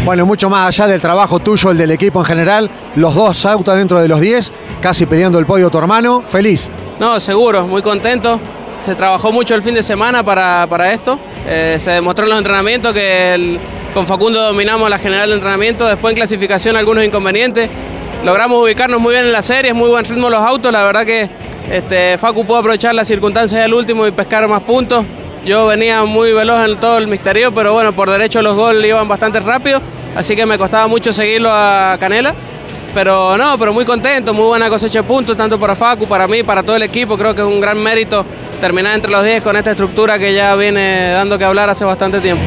Bueno, 0.04 0.26
mucho 0.26 0.50
más 0.50 0.68
allá 0.68 0.86
del 0.92 1.00
trabajo 1.00 1.40
tuyo, 1.40 1.70
el 1.70 1.78
del 1.78 1.90
equipo 1.90 2.20
en 2.20 2.26
general, 2.26 2.70
los 2.94 3.14
dos 3.14 3.46
autos 3.46 3.74
dentro 3.76 4.02
de 4.02 4.06
los 4.06 4.20
10, 4.20 4.52
casi 4.84 5.06
peleando 5.06 5.38
el 5.38 5.46
podio 5.46 5.70
tu 5.70 5.78
hermano, 5.78 6.22
feliz. 6.28 6.70
No, 7.00 7.18
seguro, 7.18 7.66
muy 7.66 7.80
contento. 7.80 8.38
Se 8.84 8.94
trabajó 8.94 9.32
mucho 9.32 9.54
el 9.54 9.62
fin 9.62 9.74
de 9.74 9.82
semana 9.82 10.22
para, 10.22 10.66
para 10.68 10.92
esto. 10.92 11.18
Eh, 11.46 11.78
se 11.80 11.92
demostró 11.92 12.24
en 12.24 12.28
los 12.28 12.38
entrenamientos 12.38 12.92
que 12.92 13.58
con 13.94 14.06
Facundo 14.06 14.42
dominamos 14.42 14.90
la 14.90 14.98
general 14.98 15.30
de 15.30 15.36
entrenamiento. 15.36 15.86
Después 15.86 16.12
en 16.12 16.16
clasificación 16.16 16.76
algunos 16.76 17.02
inconvenientes. 17.02 17.70
Logramos 18.26 18.62
ubicarnos 18.62 19.00
muy 19.00 19.14
bien 19.14 19.24
en 19.24 19.32
la 19.32 19.40
serie, 19.40 19.72
muy 19.72 19.88
buen 19.88 20.04
ritmo 20.04 20.28
los 20.28 20.42
autos. 20.42 20.70
La 20.70 20.84
verdad 20.84 21.06
que 21.06 21.30
este, 21.70 22.18
Facu 22.18 22.44
pudo 22.44 22.58
aprovechar 22.58 22.94
las 22.94 23.08
circunstancias 23.08 23.62
del 23.62 23.72
último 23.72 24.06
y 24.06 24.10
pescar 24.10 24.46
más 24.48 24.60
puntos. 24.64 25.02
Yo 25.46 25.66
venía 25.66 26.04
muy 26.04 26.34
veloz 26.34 26.62
en 26.68 26.76
todo 26.76 26.98
el 26.98 27.06
misterio, 27.06 27.54
pero 27.54 27.72
bueno, 27.72 27.94
por 27.94 28.10
derecho 28.10 28.42
los 28.42 28.54
goles 28.54 28.86
iban 28.86 29.08
bastante 29.08 29.40
rápido. 29.40 29.80
Así 30.14 30.36
que 30.36 30.44
me 30.44 30.58
costaba 30.58 30.88
mucho 30.88 31.10
seguirlo 31.14 31.48
a 31.50 31.96
Canela. 31.98 32.34
Pero 32.94 33.36
no, 33.36 33.58
pero 33.58 33.72
muy 33.72 33.84
contento, 33.84 34.32
muy 34.32 34.46
buena 34.46 34.68
cosecha 34.70 35.00
de 35.00 35.02
puntos, 35.02 35.36
tanto 35.36 35.58
para 35.58 35.74
Facu, 35.74 36.06
para 36.06 36.28
mí, 36.28 36.44
para 36.44 36.62
todo 36.62 36.76
el 36.76 36.82
equipo. 36.84 37.18
Creo 37.18 37.34
que 37.34 37.40
es 37.40 37.46
un 37.46 37.60
gran 37.60 37.76
mérito 37.82 38.24
terminar 38.60 38.94
entre 38.94 39.10
los 39.10 39.24
10 39.24 39.42
con 39.42 39.56
esta 39.56 39.72
estructura 39.72 40.16
que 40.16 40.32
ya 40.32 40.54
viene 40.54 41.10
dando 41.10 41.36
que 41.36 41.44
hablar 41.44 41.68
hace 41.68 41.84
bastante 41.84 42.20
tiempo. 42.20 42.44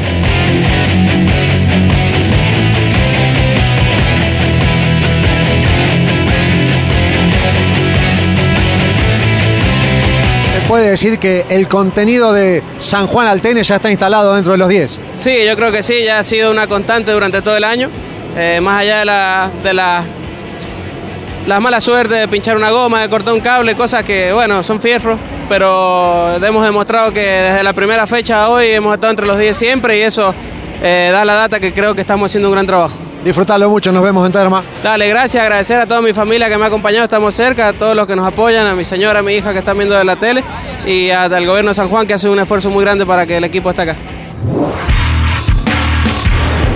Se 10.54 10.66
puede 10.66 10.90
decir 10.90 11.18
que 11.18 11.44
el 11.50 11.68
contenido 11.68 12.32
de 12.32 12.62
San 12.78 13.06
Juan 13.06 13.26
Altene 13.28 13.62
ya 13.62 13.76
está 13.76 13.90
instalado 13.90 14.34
dentro 14.34 14.52
de 14.52 14.58
los 14.58 14.70
10. 14.70 14.98
Sí, 15.16 15.44
yo 15.46 15.54
creo 15.56 15.70
que 15.70 15.82
sí, 15.82 16.04
ya 16.06 16.20
ha 16.20 16.24
sido 16.24 16.50
una 16.50 16.66
constante 16.66 17.12
durante 17.12 17.42
todo 17.42 17.56
el 17.58 17.64
año. 17.64 17.90
Eh, 18.34 18.60
más 18.62 18.80
allá 18.80 19.00
de 19.00 19.04
la, 19.04 19.50
de 19.62 19.74
la 19.74 20.04
la 21.48 21.60
mala 21.60 21.80
suerte 21.80 22.14
de 22.14 22.28
pinchar 22.28 22.58
una 22.58 22.70
goma, 22.70 23.00
de 23.00 23.08
cortar 23.08 23.32
un 23.32 23.40
cable, 23.40 23.74
cosas 23.74 24.04
que, 24.04 24.34
bueno, 24.34 24.62
son 24.62 24.82
fierros, 24.82 25.18
pero 25.48 26.36
hemos 26.36 26.62
demostrado 26.62 27.10
que 27.10 27.20
desde 27.20 27.62
la 27.62 27.72
primera 27.72 28.06
fecha 28.06 28.44
a 28.44 28.50
hoy 28.50 28.66
hemos 28.66 28.92
estado 28.92 29.12
entre 29.12 29.26
los 29.26 29.38
10 29.38 29.56
siempre 29.56 29.98
y 29.98 30.02
eso 30.02 30.34
eh, 30.82 31.08
da 31.10 31.24
la 31.24 31.32
data 31.32 31.58
que 31.58 31.72
creo 31.72 31.94
que 31.94 32.02
estamos 32.02 32.30
haciendo 32.30 32.50
un 32.50 32.54
gran 32.54 32.66
trabajo. 32.66 32.94
Disfrutarlo 33.24 33.70
mucho, 33.70 33.90
nos 33.92 34.02
vemos 34.02 34.26
en 34.26 34.32
Terma. 34.32 34.62
Dale, 34.82 35.08
gracias, 35.08 35.42
agradecer 35.42 35.80
a 35.80 35.86
toda 35.86 36.02
mi 36.02 36.12
familia 36.12 36.50
que 36.50 36.58
me 36.58 36.64
ha 36.64 36.66
acompañado, 36.66 37.04
estamos 37.04 37.34
cerca, 37.34 37.68
a 37.68 37.72
todos 37.72 37.96
los 37.96 38.06
que 38.06 38.14
nos 38.14 38.26
apoyan, 38.26 38.66
a 38.66 38.74
mi 38.74 38.84
señora, 38.84 39.20
a 39.20 39.22
mi 39.22 39.32
hija 39.32 39.54
que 39.54 39.60
están 39.60 39.78
viendo 39.78 39.96
de 39.96 40.04
la 40.04 40.16
tele 40.16 40.44
y 40.86 41.08
al 41.08 41.46
gobierno 41.46 41.70
de 41.70 41.74
San 41.74 41.88
Juan 41.88 42.06
que 42.06 42.12
hace 42.12 42.28
un 42.28 42.38
esfuerzo 42.38 42.68
muy 42.68 42.84
grande 42.84 43.06
para 43.06 43.24
que 43.24 43.38
el 43.38 43.44
equipo 43.44 43.70
esté 43.70 43.82
acá. 43.82 43.96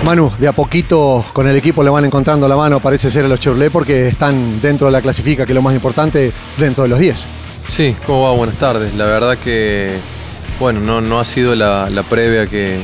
Manu, 0.03 0.29
de 0.37 0.49
a 0.49 0.51
poquito 0.51 1.23
con 1.31 1.47
el 1.47 1.55
equipo 1.55 1.81
le 1.81 1.89
van 1.89 2.03
encontrando 2.03 2.45
la 2.45 2.57
mano, 2.57 2.81
parece 2.81 3.09
ser 3.09 3.23
a 3.23 3.29
los 3.29 3.39
Chevrolet, 3.39 3.71
porque 3.71 4.09
están 4.09 4.59
dentro 4.61 4.87
de 4.87 4.91
la 4.91 5.01
clasifica, 5.01 5.45
que 5.45 5.53
es 5.53 5.55
lo 5.55 5.61
más 5.61 5.73
importante, 5.73 6.33
dentro 6.57 6.83
de 6.83 6.89
los 6.89 6.99
10. 6.99 7.25
Sí, 7.69 7.95
¿cómo 8.05 8.23
va? 8.23 8.31
Buenas 8.33 8.57
tardes. 8.57 8.93
La 8.95 9.05
verdad 9.05 9.37
que, 9.37 9.95
bueno, 10.59 10.81
no, 10.81 10.99
no 10.99 11.21
ha 11.21 11.25
sido 11.25 11.55
la, 11.55 11.87
previa 12.09 12.47
que, 12.47 12.79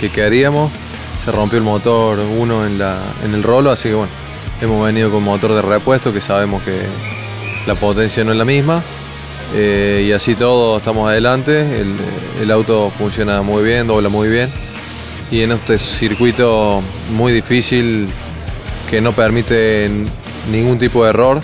que 0.00 0.10
queríamos. 0.10 0.72
Se 1.24 1.30
rompió 1.30 1.58
el 1.58 1.64
motor 1.64 2.18
uno 2.18 2.66
en, 2.66 2.76
la, 2.76 2.98
en 3.24 3.34
el 3.34 3.44
rolo, 3.44 3.70
así 3.70 3.90
que 3.90 3.94
bueno, 3.94 4.12
hemos 4.60 4.84
venido 4.84 5.12
con 5.12 5.22
motor 5.22 5.54
de 5.54 5.62
repuesto, 5.62 6.12
que 6.12 6.20
sabemos 6.20 6.60
que 6.64 6.80
la 7.68 7.76
potencia 7.76 8.24
no 8.24 8.32
es 8.32 8.38
la 8.38 8.44
misma. 8.44 8.82
Eh, 9.54 10.06
y 10.08 10.12
así 10.12 10.34
todo, 10.34 10.78
estamos 10.78 11.08
adelante. 11.08 11.60
El, 11.78 11.94
el 12.42 12.50
auto 12.50 12.90
funciona 12.90 13.42
muy 13.42 13.62
bien, 13.62 13.86
dobla 13.86 14.08
muy 14.08 14.28
bien 14.28 14.50
y 15.30 15.42
en 15.42 15.52
este 15.52 15.78
circuito 15.78 16.82
muy 17.10 17.32
difícil 17.32 18.08
que 18.90 19.00
no 19.00 19.12
permite 19.12 19.90
ningún 20.50 20.78
tipo 20.78 21.04
de 21.04 21.10
error. 21.10 21.40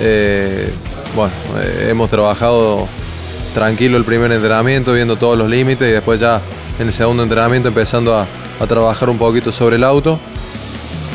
Eh, 0.00 0.68
eh, 0.70 1.86
hemos 1.90 2.10
trabajado 2.10 2.88
tranquilo 3.54 3.96
el 3.96 4.04
primer 4.04 4.30
entrenamiento, 4.32 4.92
viendo 4.92 5.16
todos 5.16 5.36
los 5.36 5.48
límites 5.48 5.88
y 5.88 5.92
después 5.92 6.20
ya 6.20 6.40
en 6.78 6.86
el 6.88 6.92
segundo 6.92 7.22
entrenamiento 7.22 7.68
empezando 7.68 8.16
a, 8.16 8.26
a 8.60 8.66
trabajar 8.66 9.08
un 9.10 9.18
poquito 9.18 9.52
sobre 9.52 9.76
el 9.76 9.84
auto. 9.84 10.18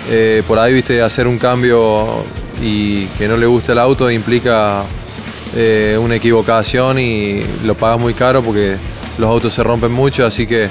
Eh, 0.10 0.44
por 0.48 0.60
ahí, 0.60 0.74
viste, 0.74 1.02
hacer 1.02 1.28
un 1.28 1.38
cambio 1.38 2.24
y 2.62 3.06
que 3.18 3.28
no 3.28 3.38
le 3.38 3.46
guste 3.46 3.72
el 3.72 3.80
auto 3.80 4.10
implica 4.10 4.84
una 6.00 6.16
equivocación 6.16 6.98
y 6.98 7.44
lo 7.64 7.76
pagas 7.76 8.00
muy 8.00 8.16
caro 8.16 8.42
porque 8.42 8.76
los 9.20 9.30
autos 9.30 9.54
se 9.54 9.62
rompen 9.62 9.92
mucho, 9.92 10.26
así 10.26 10.48
que 10.48 10.68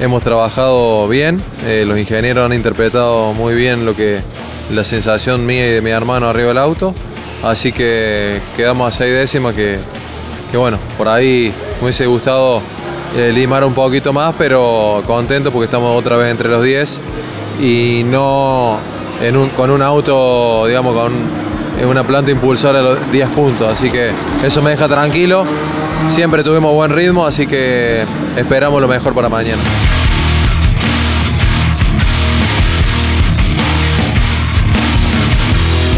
hemos 0.00 0.22
trabajado 0.22 1.08
bien, 1.08 1.42
eh, 1.66 1.84
los 1.86 1.98
ingenieros 1.98 2.46
han 2.46 2.52
interpretado 2.52 3.32
muy 3.32 3.54
bien 3.54 3.84
lo 3.84 3.94
que 3.94 4.20
la 4.72 4.84
sensación 4.84 5.44
mía 5.44 5.66
y 5.66 5.70
de 5.70 5.82
mi 5.82 5.90
hermano 5.90 6.28
arriba 6.28 6.48
del 6.48 6.58
auto, 6.58 6.94
así 7.42 7.72
que 7.72 8.40
quedamos 8.56 8.88
a 8.88 8.96
seis 8.96 9.12
décimas 9.14 9.54
que, 9.54 9.78
que 10.50 10.56
bueno, 10.56 10.78
por 10.96 11.08
ahí 11.08 11.52
me 11.78 11.84
hubiese 11.84 12.06
gustado 12.06 12.60
eh, 13.16 13.30
limar 13.32 13.64
un 13.64 13.74
poquito 13.74 14.12
más, 14.12 14.34
pero 14.36 15.02
contento 15.06 15.52
porque 15.52 15.66
estamos 15.66 15.96
otra 15.96 16.16
vez 16.16 16.30
entre 16.30 16.48
los 16.48 16.64
10 16.64 17.00
y 17.62 18.02
no 18.04 18.78
con 19.56 19.70
un 19.70 19.80
auto, 19.80 20.66
digamos, 20.66 20.96
con 20.96 21.12
una 21.84 22.04
planta 22.04 22.30
impulsora 22.30 22.78
de 22.78 22.84
los 22.84 23.12
10 23.12 23.28
puntos, 23.30 23.68
así 23.68 23.90
que 23.90 24.10
eso 24.44 24.62
me 24.62 24.70
deja 24.70 24.88
tranquilo. 24.88 25.44
Siempre 26.08 26.42
tuvimos 26.44 26.72
buen 26.74 26.90
ritmo, 26.90 27.26
así 27.26 27.46
que 27.46 28.04
esperamos 28.36 28.80
lo 28.80 28.88
mejor 28.88 29.14
para 29.14 29.28
mañana. 29.28 29.62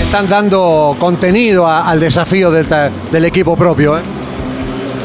Están 0.02 0.28
dando 0.28 0.96
contenido 0.98 1.66
a- 1.66 1.88
al 1.88 2.00
desafío 2.00 2.50
del 2.50 3.24
equipo 3.24 3.56
propio. 3.56 3.98
¿eh? 3.98 4.02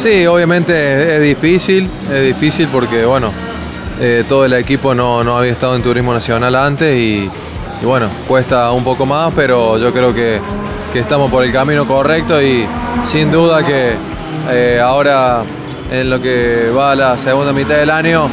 Sí, 0.02 0.26
obviamente 0.26 1.16
es 1.18 1.22
difícil, 1.22 1.90
es 2.14 2.24
difícil 2.26 2.68
porque 2.72 3.04
bueno, 3.06 3.32
eh, 4.00 4.24
todo 4.30 4.46
el 4.46 4.54
equipo 4.54 4.94
no, 4.96 5.24
no 5.24 5.38
había 5.38 5.52
estado 5.52 5.76
en 5.76 5.82
turismo 5.82 6.14
nacional 6.14 6.56
antes 6.56 6.96
y, 6.98 7.30
y, 7.82 7.86
bueno, 7.86 8.08
cuesta 8.28 8.72
un 8.72 8.84
poco 8.84 9.06
más, 9.06 9.34
pero 9.36 9.78
yo 9.78 9.92
creo 9.92 10.14
que, 10.14 10.40
que 10.94 11.00
estamos 11.00 11.32
por 11.32 11.44
el 11.44 11.52
camino 11.52 11.88
correcto 11.88 12.42
y 12.42 12.66
sin 13.04 13.32
duda 13.32 13.66
que 13.66 13.94
eh, 14.50 14.80
ahora 14.84 15.44
en 15.92 16.10
lo 16.10 16.22
que 16.22 16.72
va 16.76 16.92
a 16.92 16.96
la 16.96 17.18
segunda 17.18 17.54
mitad 17.54 17.76
del 17.76 17.90
año 17.90 18.30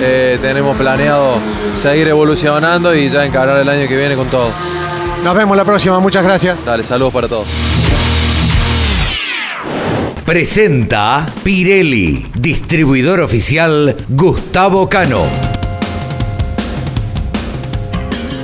eh, 0.00 0.38
tenemos 0.40 0.76
planeado 0.76 1.38
seguir 1.74 2.08
evolucionando 2.08 2.94
y 2.94 3.08
ya 3.08 3.24
encarar 3.24 3.58
el 3.58 3.68
año 3.68 3.88
que 3.88 3.96
viene 3.96 4.14
con 4.14 4.28
todo. 4.28 4.50
Nos 5.24 5.34
vemos 5.34 5.56
la 5.56 5.64
próxima, 5.64 5.98
muchas 5.98 6.24
gracias. 6.24 6.56
Dale, 6.64 6.84
saludos 6.84 7.12
para 7.12 7.28
todos. 7.28 7.46
Presenta 10.24 11.24
Pirelli, 11.42 12.26
distribuidor 12.34 13.20
oficial 13.20 13.96
Gustavo 14.08 14.88
Cano. 14.88 15.47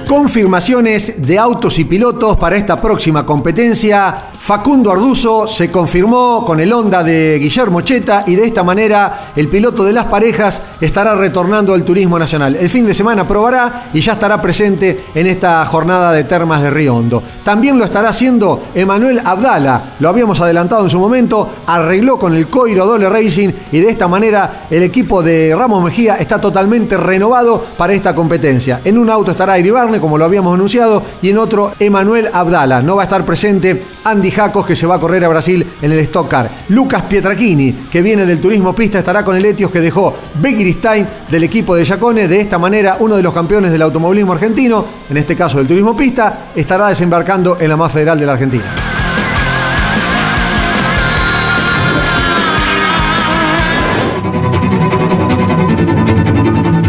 Confirmaciones 0.06 1.26
de 1.26 1.38
autos 1.38 1.78
y 1.78 1.84
pilotos 1.84 2.36
para 2.36 2.56
esta 2.56 2.76
próxima 2.76 3.24
competencia. 3.24 4.30
Facundo 4.44 4.92
Arduzo 4.92 5.48
se 5.48 5.70
confirmó 5.70 6.44
con 6.44 6.60
el 6.60 6.70
Honda 6.70 7.02
de 7.02 7.38
Guillermo 7.40 7.80
Cheta 7.80 8.24
y 8.26 8.34
de 8.34 8.44
esta 8.44 8.62
manera 8.62 9.32
el 9.34 9.48
piloto 9.48 9.84
de 9.84 9.94
las 9.94 10.04
parejas 10.04 10.60
estará 10.82 11.14
retornando 11.14 11.72
al 11.72 11.82
turismo 11.82 12.18
nacional. 12.18 12.54
El 12.54 12.68
fin 12.68 12.84
de 12.84 12.92
semana 12.92 13.26
probará 13.26 13.88
y 13.94 14.02
ya 14.02 14.12
estará 14.12 14.36
presente 14.42 15.06
en 15.14 15.28
esta 15.28 15.64
jornada 15.64 16.12
de 16.12 16.24
termas 16.24 16.60
de 16.60 16.68
Río 16.68 16.94
Hondo. 16.94 17.22
También 17.42 17.78
lo 17.78 17.86
estará 17.86 18.10
haciendo 18.10 18.64
Emanuel 18.74 19.22
Abdala, 19.24 19.94
lo 19.98 20.10
habíamos 20.10 20.38
adelantado 20.42 20.84
en 20.84 20.90
su 20.90 20.98
momento, 20.98 21.48
arregló 21.66 22.18
con 22.18 22.34
el 22.34 22.46
Coiro 22.46 22.84
Dole 22.84 23.08
Racing 23.08 23.48
y 23.72 23.80
de 23.80 23.88
esta 23.88 24.08
manera 24.08 24.66
el 24.68 24.82
equipo 24.82 25.22
de 25.22 25.54
Ramos 25.56 25.82
Mejía 25.82 26.16
está 26.16 26.38
totalmente 26.38 26.98
renovado 26.98 27.64
para 27.78 27.94
esta 27.94 28.14
competencia. 28.14 28.82
En 28.84 28.98
un 28.98 29.08
auto 29.08 29.30
estará 29.30 29.58
Iribarne, 29.58 30.00
como 30.00 30.18
lo 30.18 30.26
habíamos 30.26 30.52
anunciado, 30.52 31.02
y 31.22 31.30
en 31.30 31.38
otro 31.38 31.72
Emanuel 31.78 32.28
Abdala. 32.30 32.82
No 32.82 32.96
va 32.96 33.04
a 33.04 33.06
estar 33.06 33.24
presente 33.24 33.82
Andy 34.04 34.33
Jacos, 34.34 34.66
que 34.66 34.76
se 34.76 34.86
va 34.86 34.96
a 34.96 34.98
correr 34.98 35.24
a 35.24 35.28
Brasil 35.28 35.66
en 35.80 35.92
el 35.92 35.98
Stock 36.00 36.28
Car. 36.28 36.50
Lucas 36.68 37.02
Pietrachini, 37.02 37.72
que 37.90 38.02
viene 38.02 38.26
del 38.26 38.40
turismo 38.40 38.74
pista, 38.74 38.98
estará 38.98 39.24
con 39.24 39.36
el 39.36 39.44
Etios 39.44 39.70
que 39.70 39.80
dejó 39.80 40.14
Becky 40.34 40.72
Stein 40.74 41.06
del 41.30 41.44
equipo 41.44 41.74
de 41.74 41.84
Yacone. 41.84 42.28
De 42.28 42.40
esta 42.40 42.58
manera, 42.58 42.96
uno 43.00 43.16
de 43.16 43.22
los 43.22 43.32
campeones 43.32 43.70
del 43.72 43.82
automovilismo 43.82 44.32
argentino, 44.32 44.84
en 45.08 45.16
este 45.16 45.36
caso 45.36 45.58
del 45.58 45.66
turismo 45.66 45.96
pista, 45.96 46.50
estará 46.54 46.88
desembarcando 46.88 47.56
en 47.60 47.68
la 47.68 47.76
más 47.76 47.92
federal 47.92 48.18
de 48.18 48.26
la 48.26 48.32
Argentina. 48.32 48.93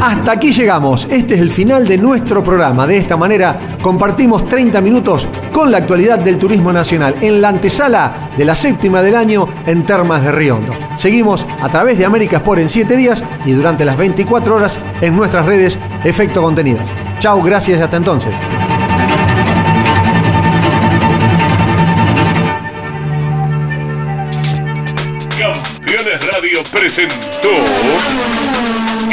Hasta 0.05 0.33
aquí 0.33 0.51
llegamos. 0.51 1.07
Este 1.09 1.33
es 1.33 1.39
el 1.39 1.49
final 1.49 1.87
de 1.87 1.97
nuestro 1.97 2.43
programa. 2.43 2.85
De 2.85 2.95
esta 2.95 3.17
manera 3.17 3.59
compartimos 3.81 4.47
30 4.47 4.79
minutos 4.79 5.27
con 5.51 5.71
la 5.71 5.79
actualidad 5.79 6.19
del 6.19 6.37
turismo 6.37 6.71
nacional 6.71 7.15
en 7.21 7.41
la 7.41 7.49
antesala 7.49 8.29
de 8.37 8.45
la 8.45 8.53
séptima 8.53 9.01
del 9.01 9.15
año 9.15 9.47
en 9.65 9.83
Termas 9.83 10.21
de 10.21 10.31
Riondo. 10.31 10.73
Seguimos 10.95 11.47
a 11.59 11.69
través 11.69 11.97
de 11.97 12.05
América 12.05 12.37
Sport 12.37 12.61
en 12.61 12.69
7 12.69 12.95
días 12.95 13.23
y 13.47 13.53
durante 13.53 13.83
las 13.83 13.97
24 13.97 14.55
horas 14.55 14.77
en 15.01 15.15
nuestras 15.15 15.47
redes 15.47 15.75
Efecto 16.03 16.43
Contenidos. 16.43 16.85
Chao, 17.19 17.41
gracias 17.41 17.79
y 17.79 17.81
hasta 17.81 17.97
entonces. 17.97 18.31
Campeones 25.39 26.27
Radio 26.31 26.63
presentó 26.71 27.49